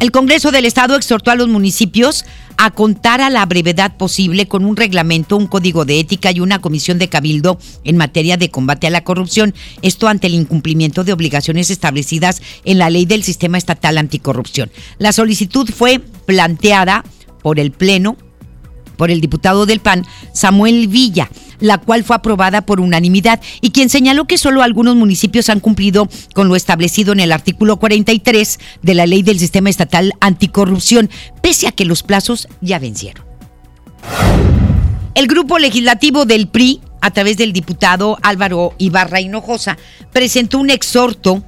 [0.00, 2.24] El Congreso del Estado exhortó a los municipios
[2.56, 6.60] a contar a la brevedad posible con un reglamento, un código de ética y una
[6.60, 11.12] comisión de cabildo en materia de combate a la corrupción, esto ante el incumplimiento de
[11.12, 14.70] obligaciones establecidas en la ley del Sistema Estatal Anticorrupción.
[14.98, 17.04] La solicitud fue planteada
[17.42, 18.16] por el Pleno,
[18.96, 21.28] por el diputado del PAN, Samuel Villa
[21.64, 26.08] la cual fue aprobada por unanimidad y quien señaló que solo algunos municipios han cumplido
[26.34, 31.08] con lo establecido en el artículo 43 de la ley del sistema estatal anticorrupción,
[31.40, 33.24] pese a que los plazos ya vencieron.
[35.14, 39.78] El grupo legislativo del PRI, a través del diputado Álvaro Ibarra Hinojosa,
[40.12, 41.42] presentó un exhorto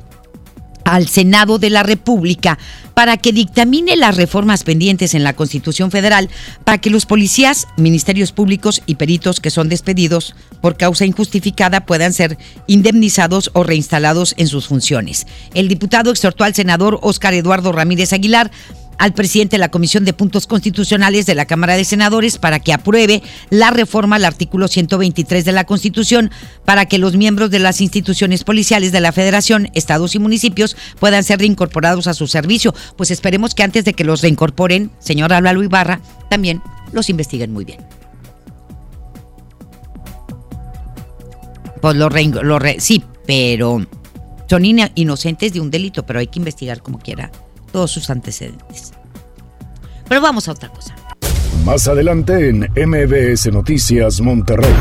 [0.86, 2.58] al Senado de la República
[2.94, 6.30] para que dictamine las reformas pendientes en la Constitución Federal
[6.64, 12.12] para que los policías, ministerios públicos y peritos que son despedidos por causa injustificada puedan
[12.12, 15.26] ser indemnizados o reinstalados en sus funciones.
[15.54, 18.52] El diputado exhortó al senador Óscar Eduardo Ramírez Aguilar
[18.98, 22.72] al presidente de la Comisión de Puntos Constitucionales de la Cámara de Senadores para que
[22.72, 26.30] apruebe la reforma al artículo 123 de la Constitución
[26.64, 31.24] para que los miembros de las instituciones policiales de la Federación, estados y municipios puedan
[31.24, 32.74] ser reincorporados a su servicio.
[32.96, 37.64] Pues esperemos que antes de que los reincorporen, señor Álvaro Ibarra, también los investiguen muy
[37.64, 37.80] bien.
[41.80, 43.86] Pues lo, lo sí, pero
[44.48, 47.30] son inocentes de un delito, pero hay que investigar como quiera
[47.72, 48.92] todos sus antecedentes.
[50.08, 50.94] Pero vamos a otra cosa.
[51.64, 54.72] Más adelante en MBS Noticias Monterrey.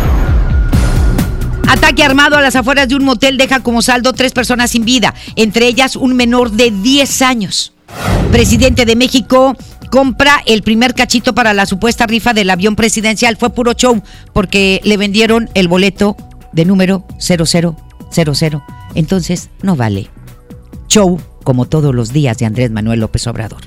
[1.67, 5.15] Ataque armado a las afueras de un motel deja como saldo tres personas sin vida,
[5.35, 7.73] entre ellas un menor de 10 años.
[8.31, 9.55] Presidente de México
[9.89, 13.37] compra el primer cachito para la supuesta rifa del avión presidencial.
[13.37, 14.01] Fue puro show
[14.33, 16.15] porque le vendieron el boleto
[16.51, 17.75] de número 0000.
[18.93, 20.09] Entonces no vale.
[20.87, 23.61] Show como todos los días de Andrés Manuel López Obrador.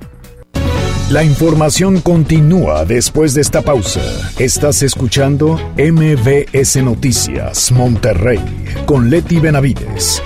[1.10, 4.02] La información continúa después de esta pausa.
[4.38, 8.40] Estás escuchando MBS Noticias Monterrey
[8.84, 10.22] con Leti Benavides.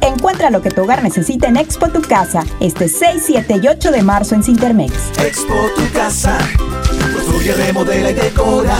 [0.00, 3.92] Encuentra lo que tu hogar necesita en Expo Tu Casa este 6, 7 y 8
[3.92, 4.92] de marzo en Cintermex.
[5.24, 6.36] Expo Tu Casa.
[7.14, 8.76] Construye, remodela y decora.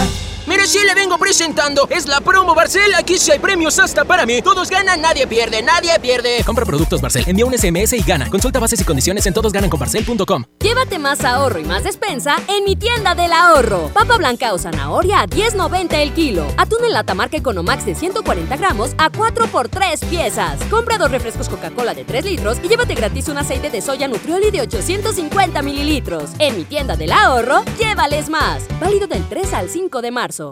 [0.65, 1.89] Si le vengo presentando.
[1.91, 2.95] Es la promo Barcel.
[2.95, 4.41] Aquí sí hay premios hasta para mí.
[4.43, 6.43] Todos ganan, nadie pierde, nadie pierde.
[6.47, 7.25] Compra productos Barcel.
[7.27, 8.31] Envía un SMS y gana.
[8.31, 10.45] Consulta bases y condiciones en todosgananconbarcel.com.
[10.61, 13.91] Llévate más ahorro y más despensa en mi tienda del ahorro.
[13.93, 16.47] Papa blanca o zanahoria a 10.90 el kilo.
[16.57, 20.63] Atún en lata marca Economax de 140 gramos a 4 por 3 piezas.
[20.71, 24.53] Compra dos refrescos Coca-Cola de 3 litros y llévate gratis un aceite de soya Nutrioli
[24.53, 26.31] de 850 mililitros.
[26.39, 28.63] En mi tienda del ahorro, llévales más.
[28.81, 30.52] Válido del 3 al 5 de marzo.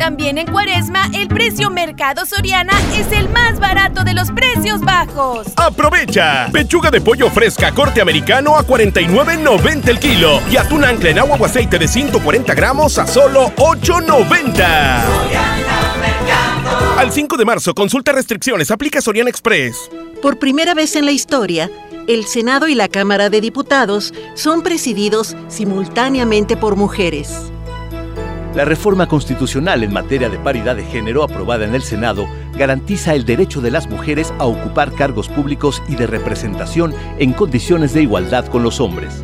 [0.00, 5.46] También en Cuaresma, el precio Mercado Soriana es el más barato de los precios bajos.
[5.56, 6.48] ¡Aprovecha!
[6.50, 11.36] Pechuga de pollo fresca corte americano a 49.90 el kilo y atún ancla en agua
[11.38, 15.02] o aceite de 140 gramos a solo 8.90.
[16.96, 19.90] Al 5 de marzo, consulta restricciones, aplica Soriana Express.
[20.22, 21.70] Por primera vez en la historia,
[22.08, 27.52] el Senado y la Cámara de Diputados son presididos simultáneamente por mujeres.
[28.54, 33.24] La reforma constitucional en materia de paridad de género aprobada en el Senado garantiza el
[33.24, 38.46] derecho de las mujeres a ocupar cargos públicos y de representación en condiciones de igualdad
[38.46, 39.22] con los hombres.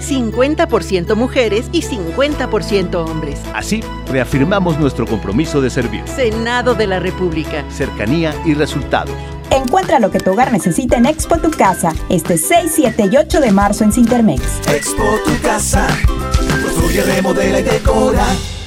[0.00, 3.40] 50% mujeres y 50% hombres.
[3.54, 6.02] Así, reafirmamos nuestro compromiso de servir.
[6.06, 7.64] Senado de la República.
[7.70, 9.14] Cercanía y resultados.
[9.50, 13.40] Encuentra lo que tu hogar necesita en Expo Tu Casa, este 6, 7 y 8
[13.40, 14.42] de marzo en Cintermex.
[14.68, 15.86] Expo Tu Casa.
[16.64, 18.26] Construye, remodela y decora.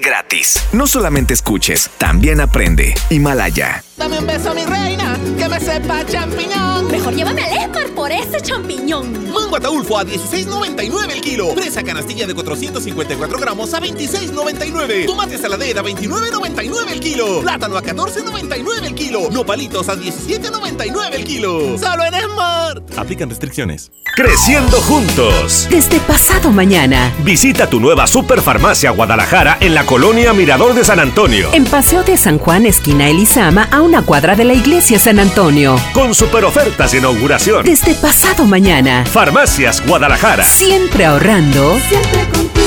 [0.00, 0.62] gratis.
[0.72, 2.94] No solamente escuches, también aprende.
[3.10, 3.84] Himalaya.
[3.96, 6.90] Dame un beso, mi reina, que me sepa champiñón.
[6.90, 9.30] Mejor llévame al Esmar por ese champiñón.
[9.30, 11.52] Mango ataulfo a 16.99 el kilo.
[11.54, 15.06] Fresa canastilla de 454 gramos a 26.99.
[15.06, 17.42] Tomate saladera a 29.99 el kilo.
[17.42, 19.28] Plátano a 14.99 el kilo.
[19.30, 21.78] Nopalitos a 17.99 el kilo.
[21.78, 22.98] Solo en Smart.
[22.98, 23.92] Aplican restricciones.
[24.16, 25.68] Creciendo juntos.
[25.70, 27.12] Desde pasado mañana.
[27.22, 29.09] Visita tu nueva Superfarmacia Guadalajara
[29.60, 31.50] en la colonia Mirador de San Antonio.
[31.52, 35.74] En Paseo de San Juan, esquina Elizama, a una cuadra de la iglesia San Antonio.
[35.92, 37.64] Con super ofertas de inauguración.
[37.64, 39.04] Desde pasado mañana.
[39.04, 40.44] Farmacias Guadalajara.
[40.44, 41.76] Siempre ahorrando.
[41.88, 42.59] Siempre contigo.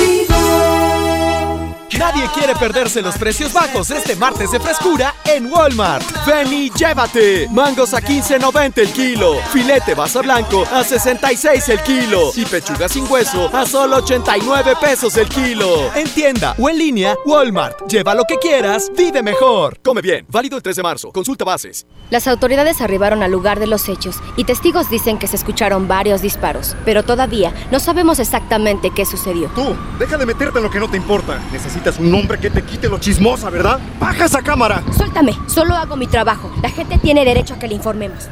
[1.97, 6.03] Nadie quiere perderse los precios bajos este martes de frescura en Walmart.
[6.25, 7.47] Ven y llévate.
[7.51, 9.35] Mangos a 15.90 el kilo.
[9.51, 12.31] Filete basa blanco a 66 el kilo.
[12.35, 15.93] Y pechuga sin hueso a solo 89 pesos el kilo.
[15.93, 17.87] En tienda o en línea, Walmart.
[17.87, 19.79] Lleva lo que quieras, vive mejor.
[19.83, 20.25] Come bien.
[20.29, 21.11] Válido el 3 de marzo.
[21.11, 21.85] Consulta bases.
[22.09, 26.21] Las autoridades arribaron al lugar de los hechos y testigos dicen que se escucharon varios
[26.21, 29.49] disparos, pero todavía no sabemos exactamente qué sucedió.
[29.55, 31.39] Tú, deja de meterte en lo que no te importa.
[31.83, 33.77] Necesitas un hombre que te quite lo chismosa, ¿verdad?
[33.99, 34.81] ¡Baja esa cámara!
[34.95, 36.49] Suéltame, solo hago mi trabajo.
[36.61, 38.29] La gente tiene derecho a que le informemos.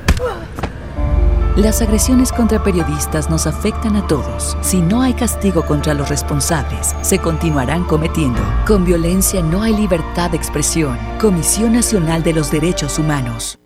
[1.58, 4.56] Las agresiones contra periodistas nos afectan a todos.
[4.62, 8.40] Si no hay castigo contra los responsables, se continuarán cometiendo.
[8.66, 10.98] Con violencia no hay libertad de expresión.
[11.20, 13.60] Comisión Nacional de los Derechos Humanos.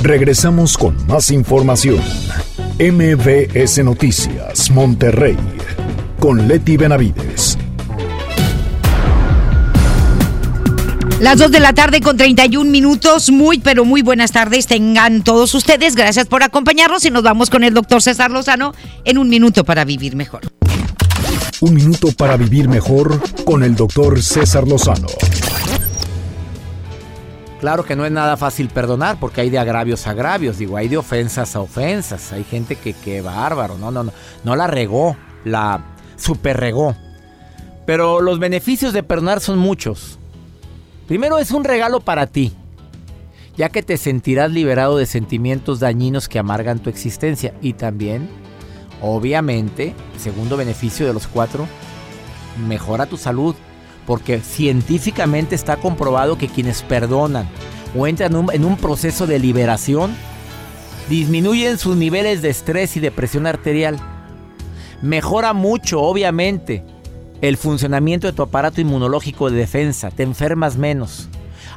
[0.00, 1.98] Regresamos con más información.
[2.78, 5.36] MBS Noticias, Monterrey,
[6.20, 7.58] con Leti Benavides.
[11.20, 13.30] Las 2 de la tarde con 31 minutos.
[13.30, 15.96] Muy, pero muy buenas tardes tengan todos ustedes.
[15.96, 18.72] Gracias por acompañarnos y nos vamos con el doctor César Lozano
[19.04, 20.42] en un minuto para vivir mejor.
[21.60, 25.08] Un minuto para vivir mejor con el doctor César Lozano.
[27.58, 30.86] Claro que no es nada fácil perdonar porque hay de agravios a agravios, digo, hay
[30.86, 34.12] de ofensas a ofensas, hay gente que, que bárbaro, no, no, no,
[34.44, 35.84] no la regó, la
[36.16, 36.94] super regó.
[37.86, 40.20] Pero los beneficios de perdonar son muchos.
[41.08, 42.52] Primero es un regalo para ti,
[43.56, 47.54] ya que te sentirás liberado de sentimientos dañinos que amargan tu existencia.
[47.62, 48.28] Y también,
[49.00, 51.66] obviamente, segundo beneficio de los cuatro,
[52.68, 53.54] mejora tu salud,
[54.06, 57.48] porque científicamente está comprobado que quienes perdonan
[57.96, 60.14] o entran en un, en un proceso de liberación,
[61.08, 63.98] disminuyen sus niveles de estrés y de presión arterial.
[65.00, 66.84] Mejora mucho, obviamente,
[67.40, 71.28] el funcionamiento de tu aparato inmunológico de defensa, te enfermas menos.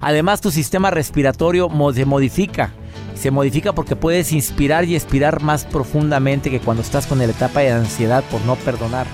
[0.01, 2.71] Además, tu sistema respiratorio se modifica.
[3.15, 7.59] Se modifica porque puedes inspirar y expirar más profundamente que cuando estás con la etapa
[7.59, 9.05] de ansiedad por no perdonar.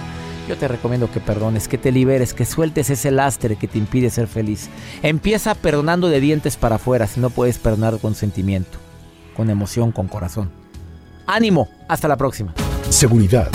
[0.48, 4.10] Yo te recomiendo que perdones, que te liberes, que sueltes ese lastre que te impide
[4.10, 4.70] ser feliz.
[5.04, 8.78] Empieza perdonando de dientes para afuera si no puedes perdonar con sentimiento,
[9.36, 10.50] con emoción, con corazón.
[11.26, 12.54] Ánimo, hasta la próxima.
[12.90, 13.50] Seguridad.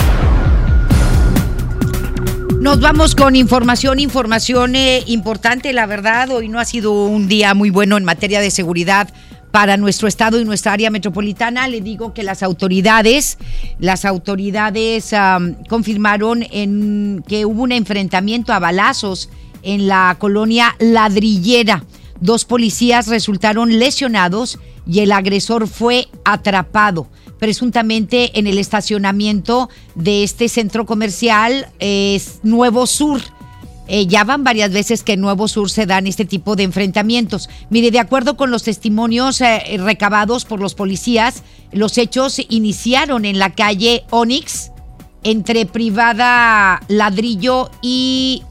[2.63, 6.29] Nos vamos con información, información eh, importante, la verdad.
[6.29, 9.09] Hoy no ha sido un día muy bueno en materia de seguridad
[9.51, 11.67] para nuestro estado y nuestra área metropolitana.
[11.67, 13.37] Le digo que las autoridades,
[13.79, 15.13] las autoridades
[15.67, 19.29] confirmaron en que hubo un enfrentamiento a balazos
[19.61, 21.83] en la colonia Ladrillera.
[22.21, 27.09] Dos policías resultaron lesionados y el agresor fue atrapado
[27.43, 33.19] presuntamente en el estacionamiento de este centro comercial es Nuevo Sur.
[33.89, 37.49] Eh, ya van varias veces que en Nuevo Sur se dan este tipo de enfrentamientos.
[37.69, 43.39] Mire, de acuerdo con los testimonios eh, recabados por los policías, los hechos iniciaron en
[43.39, 44.71] la calle Onyx,
[45.23, 48.43] entre privada Ladrillo y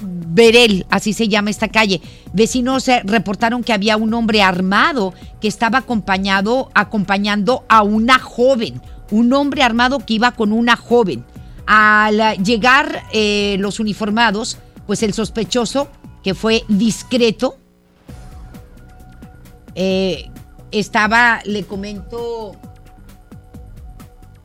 [0.00, 2.00] Berel, así se llama esta calle.
[2.32, 8.80] Vecinos eh, reportaron que había un hombre armado que estaba acompañado, acompañando a una joven.
[9.10, 11.24] Un hombre armado que iba con una joven.
[11.66, 15.88] Al llegar eh, los uniformados, pues el sospechoso,
[16.22, 17.58] que fue discreto,
[19.74, 20.30] eh,
[20.70, 22.56] estaba, le comento,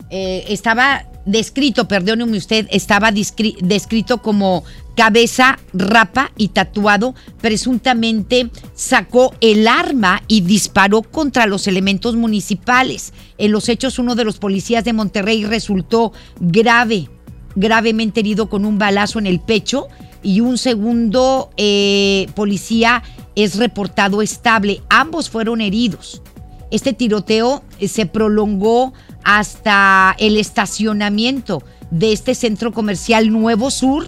[0.10, 4.64] estaba descrito, perdóneme usted, estaba descrito como
[4.96, 13.14] cabeza rapa y tatuado, presuntamente sacó el arma y disparó contra los elementos municipales.
[13.38, 17.10] En los hechos, uno de los policías de Monterrey resultó grave
[17.56, 19.88] gravemente herido con un balazo en el pecho
[20.22, 23.04] y un segundo eh, policía
[23.36, 24.82] es reportado estable.
[24.90, 26.22] Ambos fueron heridos.
[26.74, 28.94] Este tiroteo eh, se prolongó
[29.24, 31.62] hasta el estacionamiento
[31.92, 34.08] de este centro comercial Nuevo Sur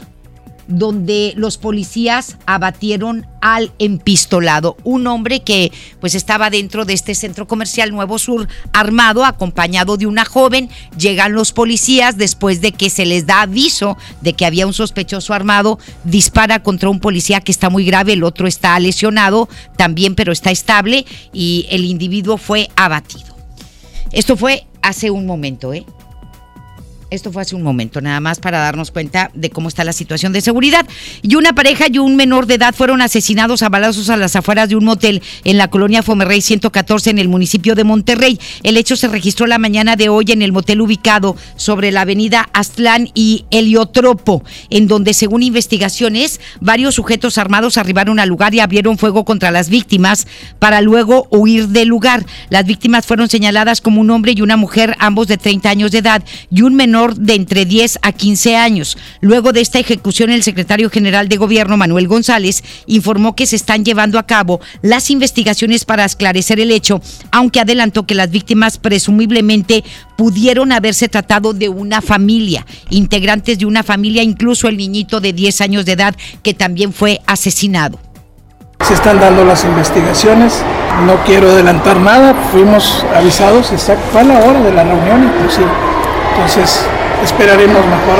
[0.68, 7.48] donde los policías abatieron al empistolado, un hombre que pues estaba dentro de este centro
[7.48, 10.70] comercial Nuevo Sur armado, acompañado de una joven.
[10.98, 15.34] Llegan los policías después de que se les da aviso de que había un sospechoso
[15.34, 19.48] armado, dispara contra un policía que está muy grave, el otro está lesionado
[19.78, 23.36] también, pero está estable y el individuo fue abatido.
[24.12, 25.86] Esto fue hace un momento, ¿eh?
[27.16, 30.34] Esto fue hace un momento, nada más para darnos cuenta de cómo está la situación
[30.34, 30.86] de seguridad.
[31.22, 34.68] Y una pareja y un menor de edad fueron asesinados a balazos a las afueras
[34.68, 38.38] de un motel en la colonia Fomerrey 114 en el municipio de Monterrey.
[38.64, 42.50] El hecho se registró la mañana de hoy en el motel ubicado sobre la avenida
[42.52, 48.98] Aztlán y Heliotropo, en donde según investigaciones, varios sujetos armados arribaron al lugar y abrieron
[48.98, 50.28] fuego contra las víctimas
[50.60, 52.26] para luego huir del lugar.
[52.50, 56.00] Las víctimas fueron señaladas como un hombre y una mujer, ambos de 30 años de
[56.00, 58.98] edad, y un menor de entre 10 a 15 años.
[59.22, 63.86] Luego de esta ejecución, el secretario general de gobierno, Manuel González, informó que se están
[63.86, 67.02] llevando a cabo las investigaciones para esclarecer el hecho,
[67.32, 69.84] aunque adelantó que las víctimas presumiblemente
[70.18, 75.62] pudieron haberse tratado de una familia, integrantes de una familia, incluso el niñito de 10
[75.62, 78.00] años de edad que también fue asesinado.
[78.82, 80.62] Se están dando las investigaciones,
[81.06, 83.72] no quiero adelantar nada, fuimos avisados,
[84.12, 85.85] fue a la hora de la reunión inclusive
[86.36, 86.86] entonces
[87.24, 88.20] esperaremos mejor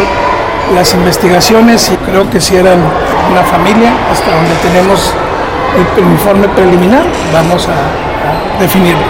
[0.74, 2.80] las investigaciones y creo que si eran
[3.30, 5.12] una familia, hasta donde tenemos
[5.98, 9.04] el informe preliminar, vamos a, a definirlo.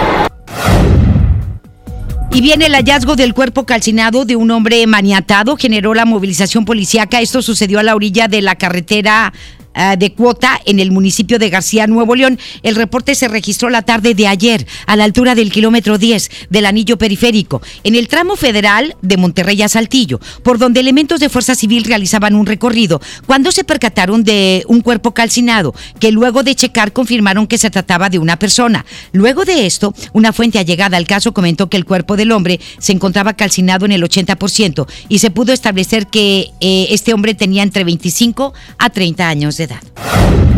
[2.32, 7.20] Y viene el hallazgo del cuerpo calcinado de un hombre maniatado, generó la movilización policíaca.
[7.20, 9.32] Esto sucedió a la orilla de la carretera
[9.78, 12.38] Ah, de cuota en el municipio de García, Nuevo León.
[12.62, 16.64] El reporte se registró la tarde de ayer a la altura del kilómetro 10 del
[16.64, 21.54] anillo periférico, en el tramo federal de Monterrey a Saltillo, por donde elementos de Fuerza
[21.54, 26.94] Civil realizaban un recorrido, cuando se percataron de un cuerpo calcinado, que luego de checar
[26.94, 28.86] confirmaron que se trataba de una persona.
[29.12, 32.92] Luego de esto, una fuente allegada al caso comentó que el cuerpo del hombre se
[32.92, 37.84] encontraba calcinado en el 80% y se pudo establecer que eh, este hombre tenía entre
[37.84, 40.55] 25 a 30 años edad.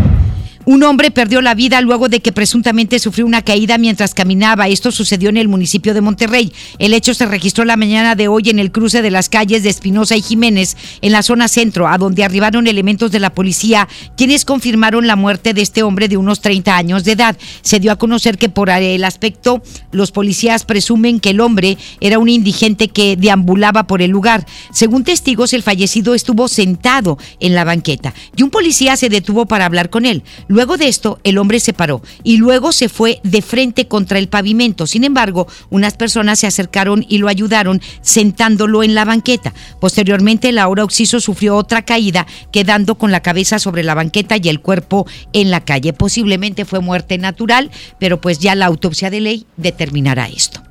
[0.68, 4.68] Un hombre perdió la vida luego de que presuntamente sufrió una caída mientras caminaba.
[4.68, 6.52] Esto sucedió en el municipio de Monterrey.
[6.78, 9.70] El hecho se registró la mañana de hoy en el cruce de las calles de
[9.70, 14.44] Espinosa y Jiménez, en la zona centro, a donde arribaron elementos de la policía, quienes
[14.44, 17.38] confirmaron la muerte de este hombre de unos 30 años de edad.
[17.62, 22.18] Se dio a conocer que por el aspecto, los policías presumen que el hombre era
[22.18, 24.44] un indigente que deambulaba por el lugar.
[24.70, 29.64] Según testigos, el fallecido estuvo sentado en la banqueta y un policía se detuvo para
[29.64, 30.22] hablar con él.
[30.66, 34.86] De esto, el hombre se paró y luego se fue de frente contra el pavimento.
[34.86, 39.54] Sin embargo, unas personas se acercaron y lo ayudaron sentándolo en la banqueta.
[39.80, 44.60] Posteriormente, Laura Oxiso sufrió otra caída, quedando con la cabeza sobre la banqueta y el
[44.60, 45.92] cuerpo en la calle.
[45.92, 50.62] Posiblemente fue muerte natural, pero pues ya la autopsia de ley determinará esto.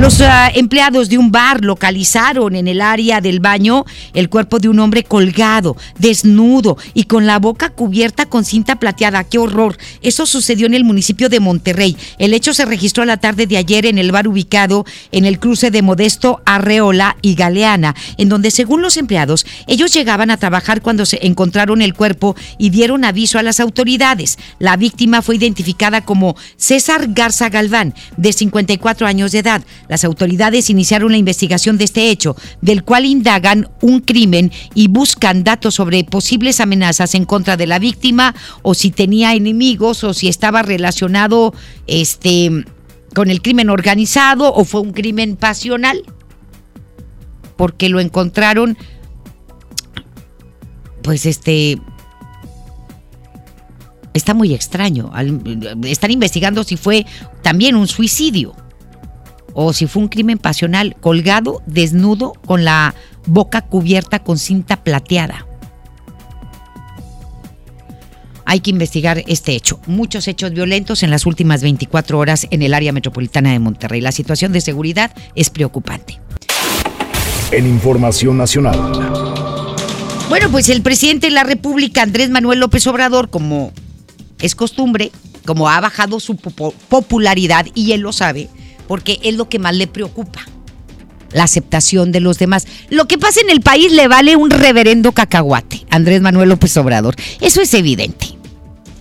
[0.00, 3.84] Los ah, empleados de un bar localizaron en el área del baño
[4.14, 9.24] el cuerpo de un hombre colgado, desnudo y con la boca cubierta con cinta plateada.
[9.24, 9.76] ¡Qué horror!
[10.00, 11.98] Eso sucedió en el municipio de Monterrey.
[12.16, 15.38] El hecho se registró a la tarde de ayer en el bar ubicado en el
[15.38, 20.80] cruce de Modesto, Arreola y Galeana, en donde según los empleados, ellos llegaban a trabajar
[20.80, 24.38] cuando se encontraron el cuerpo y dieron aviso a las autoridades.
[24.58, 29.62] La víctima fue identificada como César Garza Galván, de 54 años de edad.
[29.90, 35.42] Las autoridades iniciaron la investigación de este hecho, del cual indagan un crimen y buscan
[35.42, 40.28] datos sobre posibles amenazas en contra de la víctima o si tenía enemigos o si
[40.28, 41.52] estaba relacionado
[41.88, 42.64] este
[43.16, 46.04] con el crimen organizado o fue un crimen pasional
[47.56, 48.78] porque lo encontraron
[51.02, 51.80] pues este
[54.14, 55.10] está muy extraño.
[55.82, 57.06] Están investigando si fue
[57.42, 58.54] también un suicidio
[59.54, 62.94] o si fue un crimen pasional, colgado, desnudo, con la
[63.26, 65.46] boca cubierta con cinta plateada.
[68.44, 69.80] Hay que investigar este hecho.
[69.86, 74.00] Muchos hechos violentos en las últimas 24 horas en el área metropolitana de Monterrey.
[74.00, 76.20] La situación de seguridad es preocupante.
[77.52, 78.78] En Información Nacional.
[80.28, 83.72] Bueno, pues el presidente de la República, Andrés Manuel López Obrador, como
[84.40, 85.12] es costumbre,
[85.44, 88.48] como ha bajado su popularidad y él lo sabe,
[88.90, 90.40] porque es lo que más le preocupa.
[91.32, 92.66] la aceptación de los demás.
[92.88, 97.14] Lo que pasa en el país le vale un reverendo cacahuate, Andrés Manuel López Obrador.
[97.40, 98.36] Eso es evidente.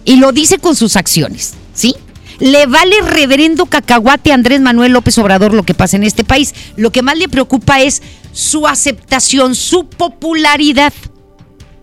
[0.05, 1.95] Y lo dice con sus acciones, ¿sí?
[2.37, 6.53] Le vale reverendo cacahuate a Andrés Manuel López Obrador lo que pasa en este país.
[6.75, 10.93] Lo que más le preocupa es su aceptación, su popularidad.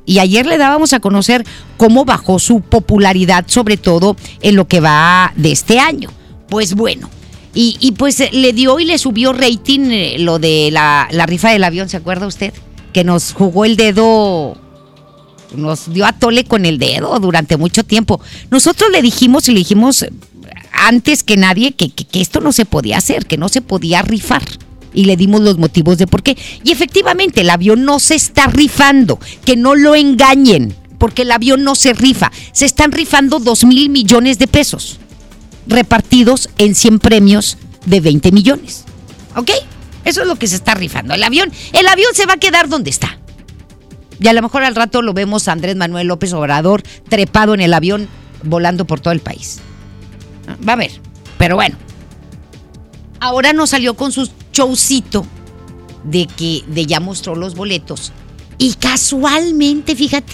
[0.05, 1.45] Y ayer le dábamos a conocer
[1.77, 6.09] cómo bajó su popularidad, sobre todo en lo que va de este año.
[6.49, 7.11] Pues bueno,
[7.59, 11.51] y, pues eh, le dio y le subió rating eh, lo de la, la rifa
[11.51, 12.53] del avión, ¿se acuerda usted?
[12.93, 14.59] Que nos jugó el dedo
[15.55, 18.21] nos dio a tole con el dedo durante mucho tiempo.
[18.51, 20.13] Nosotros le dijimos y le dijimos eh,
[20.73, 24.43] antes que nadie que, que, esto no se podía hacer, que no se podía rifar.
[24.93, 26.37] Y le dimos los motivos de por qué.
[26.63, 31.65] Y efectivamente, el avión no se está rifando, que no lo engañen, porque el avión
[31.65, 32.31] no se rifa.
[32.53, 34.99] Se están rifando dos mil millones de pesos
[35.67, 38.85] repartidos en 100 premios de 20 millones.
[39.35, 39.51] ¿Ok?
[40.05, 41.15] Eso es lo que se está rifando.
[41.15, 43.19] El avión, el avión se va a quedar donde está.
[44.21, 47.61] Y a lo mejor al rato lo vemos a Andrés Manuel López Obrador trepado en
[47.61, 48.09] el avión
[48.43, 49.59] volando por todo el país.
[50.67, 50.93] Va a ver.
[51.39, 51.77] Pero bueno.
[53.19, 55.27] Ahora nos salió con su showcito
[56.05, 58.13] de que de ya mostró los boletos.
[58.59, 60.33] Y casualmente, fíjate,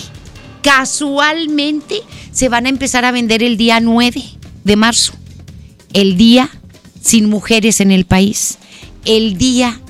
[0.62, 4.22] casualmente se van a empezar a vender el día 9
[4.64, 5.14] de marzo
[5.92, 6.50] el día
[7.00, 8.58] sin mujeres en el país,
[9.04, 9.80] el día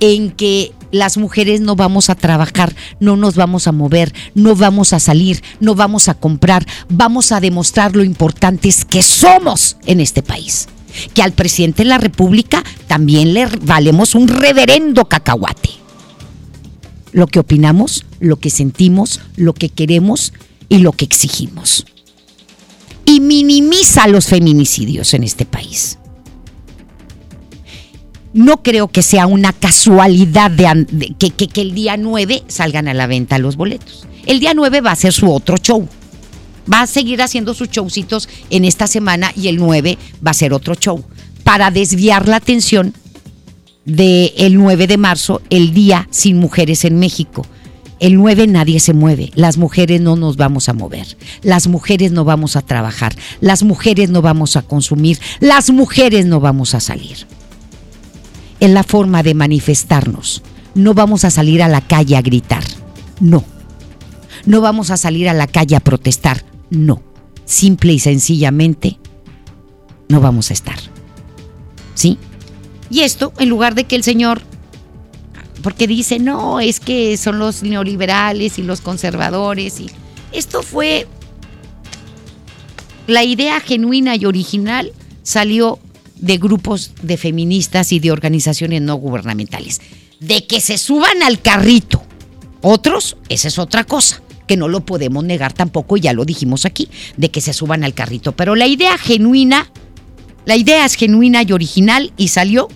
[0.00, 4.92] en que las mujeres no vamos a trabajar, no nos vamos a mover, no vamos
[4.92, 10.22] a salir, no vamos a comprar, vamos a demostrar lo importantes que somos en este
[10.22, 10.68] país.
[11.14, 15.70] Que al presidente de la República también le valemos un reverendo cacahuate.
[17.12, 20.32] Lo que opinamos, lo que sentimos, lo que queremos
[20.68, 21.84] y lo que exigimos
[23.08, 25.98] y minimiza los feminicidios en este país.
[28.34, 33.38] No creo que sea una casualidad de, que, el día 9 salgan a la venta
[33.38, 34.06] los boletos.
[34.26, 35.88] El día 9 va a ser su otro show.
[36.70, 40.52] Va a seguir haciendo sus showcitos en esta semana y el 9 va a ser
[40.52, 41.02] otro show.
[41.44, 42.92] Para desviar la atención
[43.86, 47.46] del 9 de marzo, el Día Sin Mujeres en México
[48.00, 52.24] el 9 nadie se mueve, las mujeres no nos vamos a mover, las mujeres no
[52.24, 57.26] vamos a trabajar, las mujeres no vamos a consumir, las mujeres no vamos a salir.
[58.60, 60.42] Es la forma de manifestarnos.
[60.74, 62.62] No vamos a salir a la calle a gritar,
[63.20, 63.44] no.
[64.46, 67.02] No vamos a salir a la calle a protestar, no.
[67.44, 68.98] Simple y sencillamente,
[70.08, 70.78] no vamos a estar.
[71.94, 72.18] ¿Sí?
[72.90, 74.42] Y esto, en lugar de que el Señor
[75.62, 79.80] porque dice, no, es que son los neoliberales y los conservadores.
[79.80, 79.90] Y
[80.32, 81.06] esto fue
[83.06, 84.92] la idea genuina y original
[85.22, 85.78] salió
[86.16, 89.80] de grupos de feministas y de organizaciones no gubernamentales.
[90.20, 92.02] De que se suban al carrito.
[92.60, 96.88] Otros, esa es otra cosa, que no lo podemos negar tampoco, ya lo dijimos aquí,
[97.16, 98.32] de que se suban al carrito.
[98.32, 99.70] Pero la idea genuina,
[100.44, 102.68] la idea es genuina y original y salió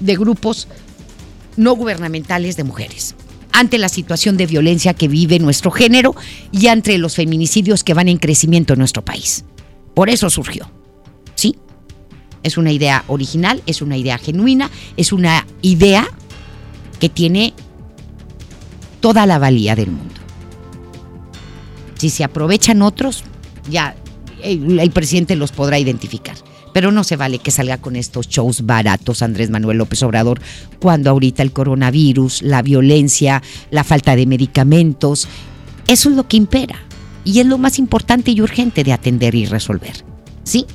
[0.00, 0.68] de grupos
[1.58, 3.14] no gubernamentales de mujeres
[3.52, 6.14] ante la situación de violencia que vive nuestro género
[6.52, 9.44] y ante los feminicidios que van en crecimiento en nuestro país.
[9.94, 10.70] Por eso surgió.
[11.34, 11.56] ¿Sí?
[12.44, 16.08] Es una idea original, es una idea genuina, es una idea
[17.00, 17.52] que tiene
[19.00, 20.14] toda la valía del mundo.
[21.96, 23.24] Si se aprovechan otros,
[23.68, 23.96] ya
[24.40, 26.36] el, el presidente los podrá identificar.
[26.78, 30.40] Pero no se vale que salga con estos shows baratos Andrés Manuel López Obrador
[30.78, 35.26] cuando ahorita el coronavirus, la violencia, la falta de medicamentos,
[35.88, 36.76] eso es lo que impera
[37.24, 40.04] y es lo más importante y urgente de atender y resolver.
[40.44, 40.66] ¿Sí?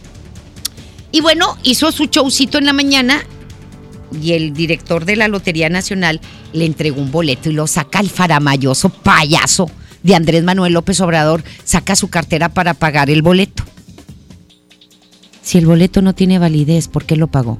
[1.14, 3.24] Y bueno, hizo su showcito en la mañana
[4.22, 6.20] y el director de la Lotería Nacional
[6.51, 11.45] le entregó un boleto y lo saca el faramayoso payaso de Andrés Manuel López Obrador,
[11.64, 13.64] saca su cartera para pagar el boleto.
[15.44, 17.60] Si el boleto no tiene validez, ¿por qué lo pagó?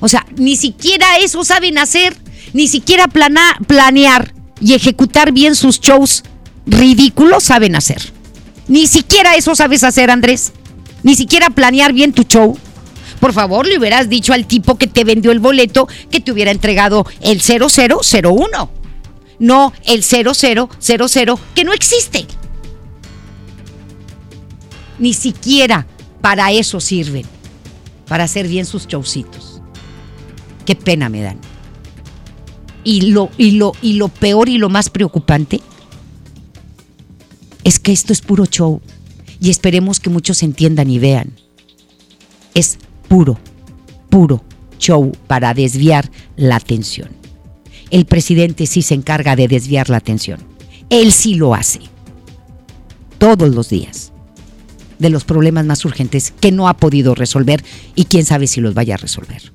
[0.00, 2.16] O sea, ni siquiera eso saben hacer,
[2.52, 6.24] ni siquiera planear y ejecutar bien sus shows
[6.66, 8.02] ridículos saben hacer.
[8.68, 10.52] Ni siquiera eso sabes hacer, Andrés.
[11.04, 12.58] Ni siquiera planear bien tu show.
[13.20, 16.50] Por favor, le hubieras dicho al tipo que te vendió el boleto que te hubiera
[16.50, 18.70] entregado el 0001.
[19.38, 20.68] No el 0000
[21.54, 22.26] que no existe
[24.98, 25.86] ni siquiera
[26.20, 27.24] para eso sirven,
[28.08, 29.60] para hacer bien sus showcitos.
[30.64, 31.38] Qué pena me dan.
[32.82, 35.60] Y lo, y lo, y lo peor y lo más preocupante
[37.64, 38.80] es que esto es puro show.
[39.40, 41.32] Y esperemos que muchos entiendan y vean.
[42.54, 42.78] Es
[43.08, 43.38] puro,
[44.08, 44.42] puro
[44.78, 47.10] show para desviar la atención.
[47.90, 50.40] El presidente sí se encarga de desviar la atención.
[50.90, 51.80] Él sí lo hace.
[53.18, 54.12] Todos los días.
[54.98, 57.62] De los problemas más urgentes que no ha podido resolver
[57.94, 59.52] y quién sabe si los vaya a resolver.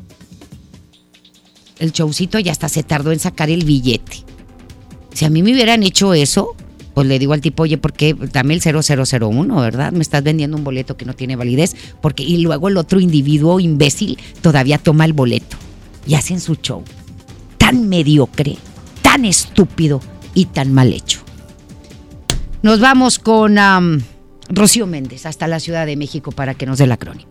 [1.79, 4.17] El showcito ya hasta se tardó en sacar el billete.
[5.13, 6.55] Si a mí me hubieran hecho eso,
[6.93, 8.13] pues le digo al tipo, oye, ¿por qué?
[8.13, 9.91] Dame el 0001, ¿verdad?
[9.91, 11.75] Me estás vendiendo un boleto que no tiene validez.
[12.01, 15.57] Porque, y luego el otro individuo imbécil todavía toma el boleto
[16.05, 16.83] y hacen su show.
[17.57, 18.57] Tan mediocre,
[19.01, 20.01] tan estúpido
[20.33, 21.19] y tan mal hecho.
[22.61, 23.57] Nos vamos con
[24.53, 27.29] Rocío Méndez hasta la Ciudad de México para que nos dé la crónica.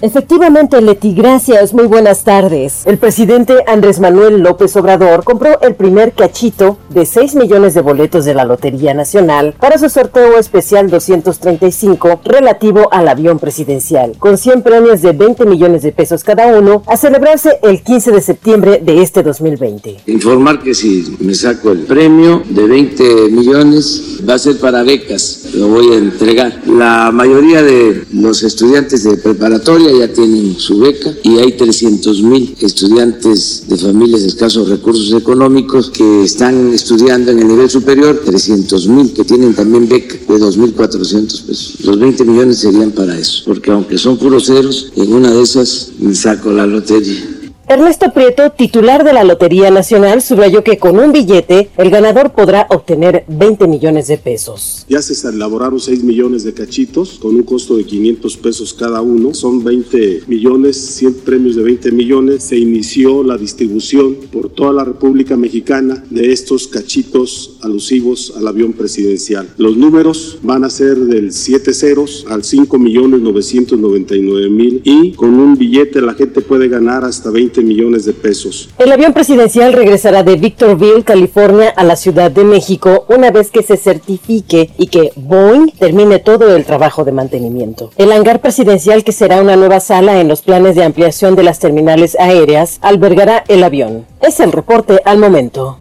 [0.00, 1.74] Efectivamente, Leti, gracias.
[1.74, 2.82] Muy buenas tardes.
[2.86, 8.24] El presidente Andrés Manuel López Obrador compró el primer cachito de 6 millones de boletos
[8.24, 14.62] de la Lotería Nacional para su sorteo especial 235 relativo al avión presidencial, con 100
[14.62, 19.02] premios de 20 millones de pesos cada uno, a celebrarse el 15 de septiembre de
[19.02, 19.96] este 2020.
[20.06, 25.48] Informar que si me saco el premio de 20 millones va a ser para becas,
[25.54, 26.62] lo voy a entregar.
[26.66, 32.56] La mayoría de los estudiantes de preparatoria ya tienen su beca y hay 300 mil
[32.60, 38.88] estudiantes de familias de escasos recursos económicos que están estudiando en el nivel superior, 300
[38.88, 41.76] mil que tienen también beca de 2.400 pesos.
[41.84, 45.90] Los 20 millones serían para eso, porque aunque son puros ceros, en una de esas
[45.98, 47.37] me saco la lotería.
[47.70, 52.66] Ernesto Prieto, titular de la Lotería Nacional, subrayó que con un billete el ganador podrá
[52.70, 54.86] obtener 20 millones de pesos.
[54.88, 59.34] Ya se elaboraron 6 millones de cachitos con un costo de 500 pesos cada uno.
[59.34, 62.44] Son 20 millones, 100 premios de 20 millones.
[62.44, 68.72] Se inició la distribución por toda la República Mexicana de estos cachitos alusivos al avión
[68.72, 69.46] presidencial.
[69.58, 75.34] Los números van a ser del 7 ceros al 5 millones 999 mil y con
[75.34, 78.70] un billete la gente puede ganar hasta 20 millones de pesos.
[78.78, 83.62] El avión presidencial regresará de Victorville, California, a la Ciudad de México una vez que
[83.62, 87.90] se certifique y que Boeing termine todo el trabajo de mantenimiento.
[87.96, 91.58] El hangar presidencial, que será una nueva sala en los planes de ampliación de las
[91.58, 94.06] terminales aéreas, albergará el avión.
[94.20, 95.78] Es el reporte al momento.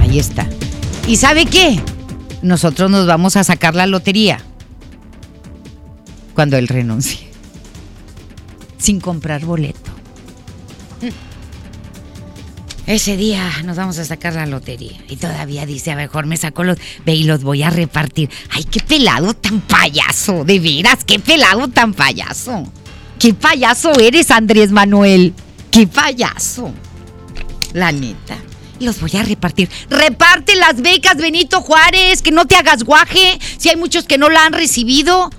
[0.00, 0.46] Ahí está.
[1.06, 1.80] ¿Y sabe qué?
[2.42, 4.40] Nosotros nos vamos a sacar la lotería
[6.34, 7.26] cuando él renuncie.
[8.78, 9.95] Sin comprar boleto.
[12.86, 14.96] Ese día nos vamos a sacar la lotería.
[15.08, 16.78] Y todavía dice, a mejor me saco los...
[17.04, 18.30] Ve y los voy a repartir.
[18.50, 20.44] Ay, qué pelado tan payaso.
[20.44, 22.62] De veras, qué pelado tan payaso.
[23.18, 25.34] Qué payaso eres, Andrés Manuel.
[25.72, 26.72] Qué payaso.
[27.72, 28.36] La neta.
[28.78, 29.68] Los voy a repartir.
[29.90, 32.22] Reparte las becas, Benito Juárez.
[32.22, 33.38] Que no te hagas guaje.
[33.58, 35.30] Si hay muchos que no la han recibido.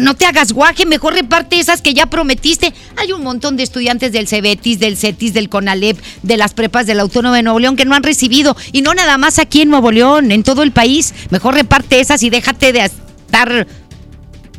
[0.00, 2.72] No te hagas guaje, mejor reparte esas que ya prometiste.
[2.96, 7.00] Hay un montón de estudiantes del Cebetis, del CETIS, del CONALEP, de las prepas del
[7.00, 8.56] Autónomo de Nuevo León que no han recibido.
[8.72, 11.14] Y no nada más aquí en Nuevo León, en todo el país.
[11.30, 13.66] Mejor reparte esas y déjate de estar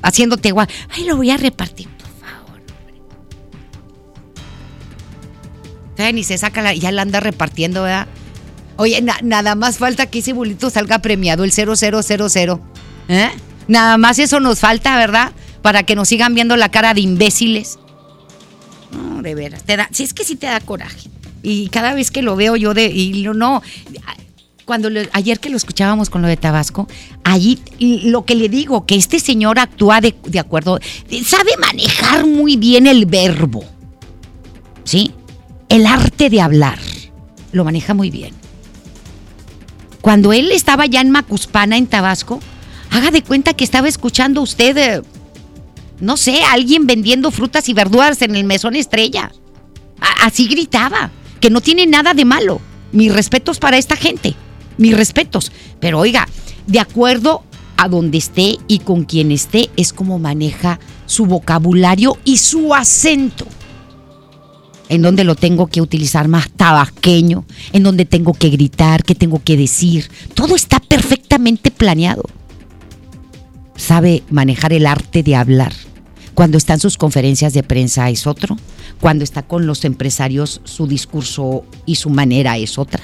[0.02, 0.74] haciéndote guaje.
[0.90, 2.08] Ay, lo voy a repartir, por
[5.98, 6.14] favor.
[6.14, 8.08] Ni se saca la, ya la anda repartiendo, ¿verdad?
[8.78, 12.60] Oye, na- nada más falta que ese bolito salga premiado, el 0000.
[13.10, 13.30] ¿Eh?
[13.68, 15.32] Nada más eso nos falta, ¿verdad?
[15.62, 17.80] Para que nos sigan viendo la cara de imbéciles.
[18.92, 19.64] No, de veras.
[19.64, 21.10] Te da, si es que sí te da coraje.
[21.44, 22.86] Y cada vez que lo veo yo de.
[22.88, 23.62] Y no.
[24.66, 26.88] Cuando ayer que lo escuchábamos con lo de Tabasco,
[27.24, 30.80] allí lo que le digo, que este señor actúa de acuerdo.
[31.26, 33.64] Sabe manejar muy bien el verbo.
[34.84, 35.14] ¿Sí?
[35.70, 36.80] El arte de hablar.
[37.54, 38.34] Lo maneja muy bien.
[40.02, 42.40] Cuando él estaba ya en Macuspana, en Tabasco,
[42.92, 45.02] haga de cuenta que estaba escuchando usted, eh,
[46.00, 49.32] no sé, alguien vendiendo frutas y verduras en el mesón estrella.
[50.22, 52.62] Así gritaba, que no tiene nada de malo.
[52.92, 54.36] Mis respetos para esta gente,
[54.78, 55.52] mis respetos.
[55.80, 56.28] Pero oiga,
[56.68, 57.44] de acuerdo
[57.78, 63.46] a donde esté y con quien esté, es como maneja su vocabulario y su acento
[64.90, 69.42] en donde lo tengo que utilizar más tabasqueño, en donde tengo que gritar, qué tengo
[69.44, 70.10] que decir.
[70.34, 72.24] Todo está perfectamente planeado.
[73.78, 75.72] Sabe manejar el arte de hablar.
[76.34, 78.58] Cuando está en sus conferencias de prensa es otro,
[79.00, 83.04] cuando está con los empresarios su discurso y su manera es otra.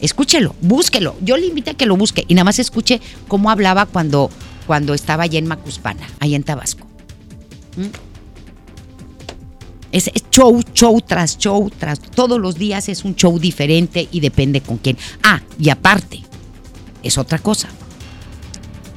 [0.00, 1.16] Escúchelo, búsquelo.
[1.22, 4.30] Yo le invito a que lo busque y nada más escuche cómo hablaba cuando,
[4.66, 6.86] cuando estaba allá en Macuspana, allá en Tabasco.
[7.76, 7.86] ¿Mm?
[9.92, 14.20] Es, es show, show tras show, tras todos los días es un show diferente y
[14.20, 14.96] depende con quién.
[15.22, 16.22] Ah, y aparte,
[17.02, 17.68] es otra cosa.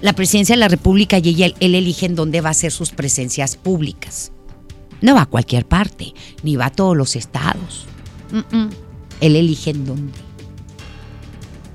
[0.02, 3.56] La presidencia de la República y ella, él eligen dónde va a ser sus presencias
[3.56, 4.32] públicas.
[5.02, 7.86] No va a cualquier parte, ni va a todos los estados.
[9.22, 10.14] Él elige en dónde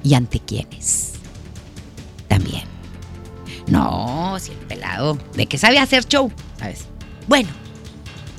[0.02, 1.12] y ante quiénes.
[2.28, 2.64] También.
[3.66, 6.30] No, si el pelado, de que sabe hacer show.
[7.28, 7.48] Bueno,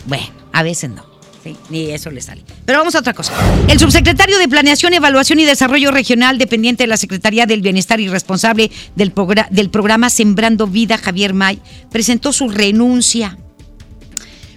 [0.08, 1.11] bueno, a veces no.
[1.44, 2.44] Sí, ni eso le sale.
[2.66, 3.34] Pero vamos a otra cosa.
[3.68, 8.08] El subsecretario de Planeación, Evaluación y Desarrollo Regional, dependiente de la Secretaría del Bienestar y
[8.08, 9.12] responsable del,
[9.50, 13.38] del programa Sembrando Vida, Javier May, presentó su renuncia.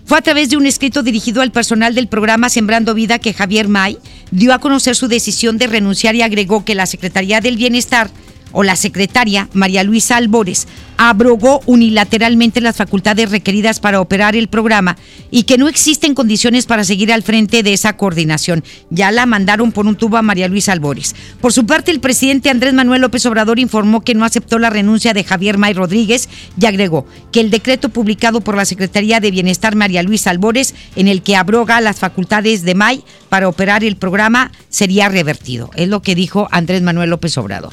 [0.04, 3.68] Fue a través de un escrito dirigido al personal del programa Sembrando Vida que Javier
[3.68, 3.96] May
[4.30, 8.10] dio a conocer su decisión de renunciar y agregó que la Secretaría del Bienestar
[8.54, 14.96] o la secretaria María Luisa Albores abrogó unilateralmente las facultades requeridas para operar el programa
[15.30, 18.64] y que no existen condiciones para seguir al frente de esa coordinación.
[18.90, 21.14] Ya la mandaron por un tubo a María Luisa Albores.
[21.40, 25.12] Por su parte, el presidente Andrés Manuel López Obrador informó que no aceptó la renuncia
[25.12, 26.28] de Javier May Rodríguez
[26.58, 31.08] y agregó que el decreto publicado por la Secretaría de Bienestar María Luisa Albores, en
[31.08, 35.70] el que abroga las facultades de May para operar el programa, sería revertido.
[35.74, 37.72] Es lo que dijo Andrés Manuel López Obrador.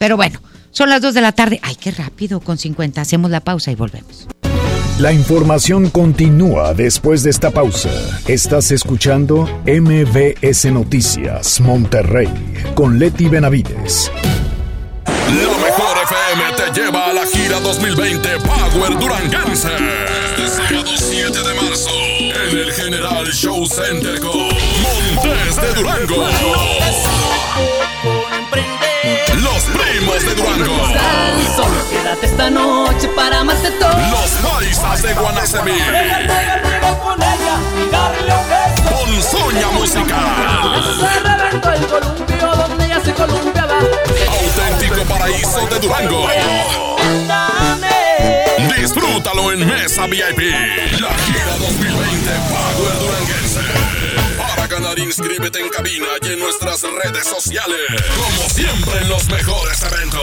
[0.00, 0.40] Pero bueno,
[0.70, 1.60] son las 2 de la tarde.
[1.62, 3.02] Ay, qué rápido, con 50.
[3.02, 4.28] Hacemos la pausa y volvemos.
[4.98, 7.90] La información continúa después de esta pausa.
[8.26, 12.30] Estás escuchando MBS Noticias Monterrey
[12.74, 14.10] con Leti Benavides.
[15.04, 19.68] La mejor FM te lleva a la gira 2020 Power Duranguense.
[19.68, 21.90] Este sábado 7 de marzo
[22.50, 27.09] en el General Show Center con Montes de Durango.
[29.90, 30.76] Primos de Durango.
[31.56, 33.90] Solo quédate esta noche para amarte todo.
[33.90, 35.72] Los paisas de Guanacemí.
[37.02, 38.88] con ella y darle un beso.
[38.88, 40.84] Ponzoña musical.
[41.00, 43.78] Se el columpio donde ella se columpiaba.
[43.80, 46.28] Auténtico paraíso de Durango.
[49.20, 50.38] Disfrútalo en Mesa VIP.
[50.98, 53.60] La gira 2020 Power Duranguense
[54.70, 57.76] ganar, inscríbete en cabina y en nuestras redes sociales.
[58.16, 60.22] Como siempre en los mejores eventos.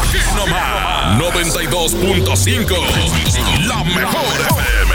[0.00, 1.20] Aquí nomás.
[1.20, 3.66] 92.5.
[3.66, 4.94] La mejor FM.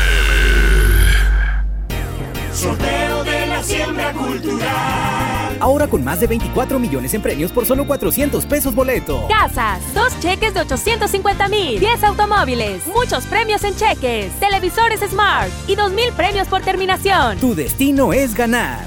[2.52, 3.25] Sorteo
[3.66, 5.58] siembra cultural.
[5.60, 9.28] Ahora con más de 24 millones en premios por solo 400 pesos boleto.
[9.28, 15.76] Casas, dos cheques de 850 mil, 10 automóviles, muchos premios en cheques, televisores Smart y
[15.76, 17.38] 2 mil premios por terminación.
[17.40, 18.86] Tu destino es ganar.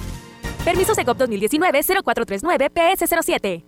[0.64, 3.67] Permiso Secop 2019-0439 PS07.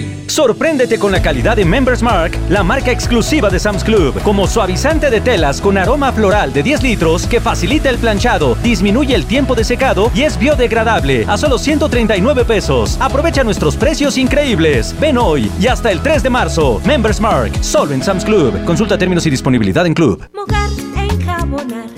[0.31, 5.09] Sorpréndete con la calidad de Members Mark, la marca exclusiva de Sam's Club, como suavizante
[5.09, 9.55] de telas con aroma floral de 10 litros que facilita el planchado, disminuye el tiempo
[9.55, 12.97] de secado y es biodegradable a solo 139 pesos.
[13.01, 14.95] Aprovecha nuestros precios increíbles.
[15.01, 16.81] Ven hoy y hasta el 3 de marzo.
[16.85, 18.63] Members Mark, solo en Sam's Club.
[18.63, 20.25] Consulta términos y disponibilidad en Club.
[20.33, 21.89] Mojar, enjabonar,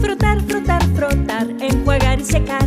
[0.00, 2.66] frotar, frotar, frotar, enjuagar y secar.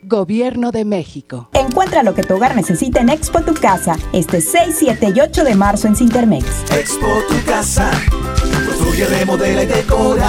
[0.11, 1.47] Gobierno de México.
[1.53, 5.45] Encuentra lo que tu hogar necesita en Expo Tu Casa, este 6, 7 y 8
[5.45, 6.45] de marzo en Cintermex.
[6.69, 7.89] Expo Tu Casa,
[8.67, 10.27] construye, remodela y decora.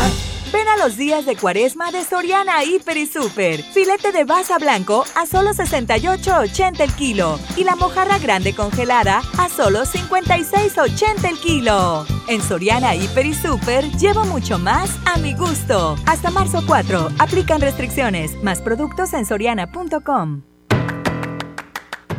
[0.62, 3.64] Ven a los días de cuaresma de Soriana Hiper y Super.
[3.64, 7.40] Filete de baza blanco a solo 68.80 el kilo.
[7.56, 12.06] Y la mojarra grande congelada a solo 56.80 el kilo.
[12.28, 15.96] En Soriana Hiper y Super llevo mucho más a mi gusto.
[16.06, 17.08] Hasta marzo 4.
[17.18, 18.40] Aplican restricciones.
[18.44, 20.42] Más productos en soriana.com.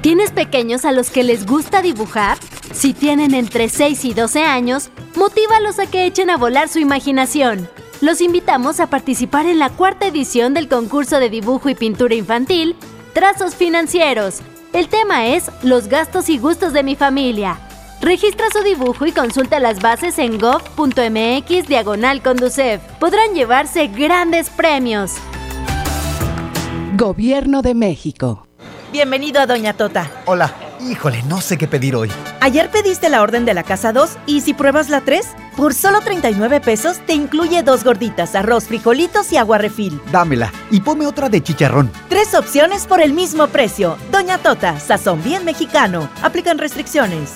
[0.02, 2.38] ¿Tienes pequeños a los que les gusta dibujar?
[2.74, 7.70] Si tienen entre 6 y 12 años, motívalos a que echen a volar su imaginación
[8.04, 12.76] los invitamos a participar en la cuarta edición del concurso de dibujo y pintura infantil,
[13.14, 14.42] Trazos Financieros.
[14.74, 17.60] El tema es Los gastos y gustos de mi familia.
[18.02, 22.82] Registra su dibujo y consulta las bases en gov.mx diagonal conducef.
[23.00, 25.14] Podrán llevarse grandes premios.
[26.98, 28.48] Gobierno de México.
[28.92, 30.12] Bienvenido a Doña Tota.
[30.26, 30.54] Hola.
[30.90, 32.12] Híjole, no sé qué pedir hoy.
[32.42, 35.26] Ayer pediste la orden de la casa 2 y si pruebas la 3,
[35.56, 40.02] Por solo 39 pesos te incluye dos gorditas, arroz, frijolitos y agua refil.
[40.12, 41.92] Dámela y ponme otra de chicharrón.
[42.10, 43.98] Tres opciones por el mismo precio.
[44.12, 46.10] Doña Tota, sazón bien mexicano.
[46.22, 47.36] Aplican restricciones.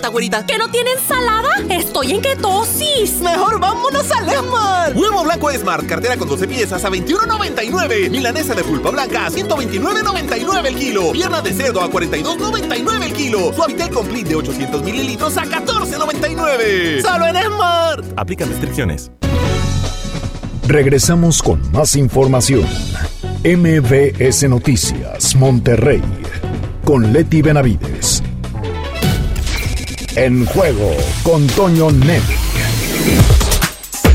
[0.09, 0.45] güerita?
[0.45, 1.49] ¿Que no tiene ensalada?
[1.69, 3.19] Estoy en ketosis.
[3.21, 4.95] Mejor vámonos a Esmar.
[4.95, 8.09] Huevo blanco Esmar, cartera con 12 piezas a 21.99.
[8.09, 11.11] Milanesa de pulpa blanca a 129.99 el kilo.
[11.11, 13.53] Pierna de cerdo a 42.99 el kilo.
[13.53, 17.01] Suavitel Complete de 800 mililitros a 14.99.
[17.01, 18.03] Solo en Esmar.
[18.15, 19.11] Aplican restricciones.
[20.67, 22.65] Regresamos con más información.
[23.43, 26.01] MBS Noticias, Monterrey,
[26.85, 28.21] con Leti Benavides.
[30.17, 30.91] En juego
[31.23, 32.21] con Toño Net.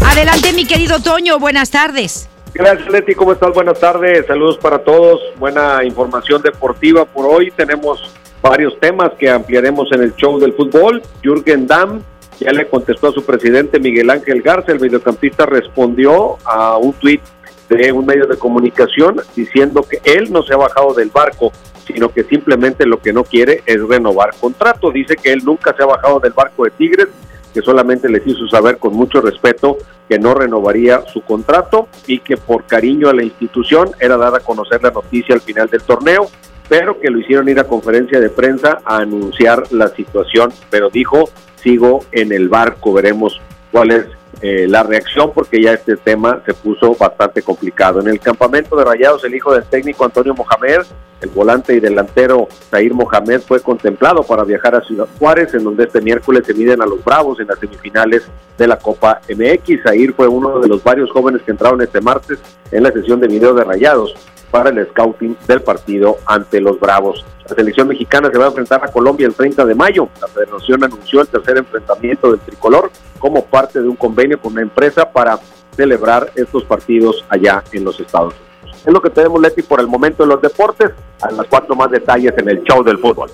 [0.04, 2.28] Adelante, mi querido Toño, buenas tardes.
[2.52, 3.14] Gracias, Leti.
[3.14, 3.54] ¿Cómo estás?
[3.54, 4.26] Buenas tardes.
[4.26, 5.20] Saludos para todos.
[5.38, 7.50] Buena información deportiva por hoy.
[7.50, 11.02] Tenemos varios temas que ampliaremos en el show del fútbol.
[11.22, 12.02] Jürgen Damm
[12.38, 14.72] ya le contestó a su presidente Miguel Ángel Garza.
[14.72, 17.22] El mediocampista respondió a un tuit
[17.70, 21.52] de un medio de comunicación diciendo que él no se ha bajado del barco,
[21.96, 24.90] sino que simplemente lo que no quiere es renovar contrato.
[24.90, 27.08] Dice que él nunca se ha bajado del barco de Tigres,
[27.54, 32.36] que solamente les hizo saber con mucho respeto que no renovaría su contrato y que
[32.36, 36.28] por cariño a la institución era dar a conocer la noticia al final del torneo,
[36.68, 41.30] pero que lo hicieron ir a conferencia de prensa a anunciar la situación, pero dijo,
[41.62, 43.40] sigo en el barco, veremos
[43.72, 44.04] cuál es
[44.42, 48.00] eh, la reacción porque ya este tema se puso bastante complicado.
[48.00, 50.82] En el campamento de Rayados, el hijo del técnico Antonio Mohamed,
[51.22, 55.84] el volante y delantero Zair Mohamed, fue contemplado para viajar a Ciudad Juárez, en donde
[55.84, 58.24] este miércoles se miden a los Bravos en las semifinales
[58.58, 59.82] de la Copa MX.
[59.82, 62.38] Zair fue uno de los varios jóvenes que entraron este martes
[62.70, 64.14] en la sesión de video de Rayados
[64.50, 67.24] para el scouting del partido ante los Bravos.
[67.48, 70.08] La selección mexicana se va a enfrentar a Colombia el 30 de mayo.
[70.20, 74.62] La federación anunció el tercer enfrentamiento del tricolor como parte de un convenio con una
[74.62, 75.38] empresa para
[75.76, 78.46] celebrar estos partidos allá en los Estados Unidos.
[78.86, 80.90] Es lo que tenemos, Leti, por el momento en los deportes.
[81.20, 83.30] A las cuatro más detalles en el show del fútbol.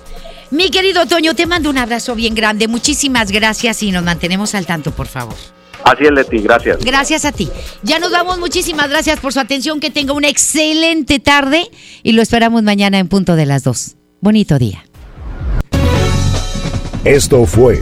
[0.51, 2.67] Mi querido Toño, te mando un abrazo bien grande.
[2.67, 5.35] Muchísimas gracias y nos mantenemos al tanto, por favor.
[5.83, 6.77] Así es, Leti, gracias.
[6.83, 7.49] Gracias a ti.
[7.83, 9.79] Ya nos damos muchísimas gracias por su atención.
[9.79, 11.69] Que tenga una excelente tarde
[12.03, 13.95] y lo esperamos mañana en punto de las dos.
[14.21, 14.85] Bonito día.
[17.03, 17.81] Esto fue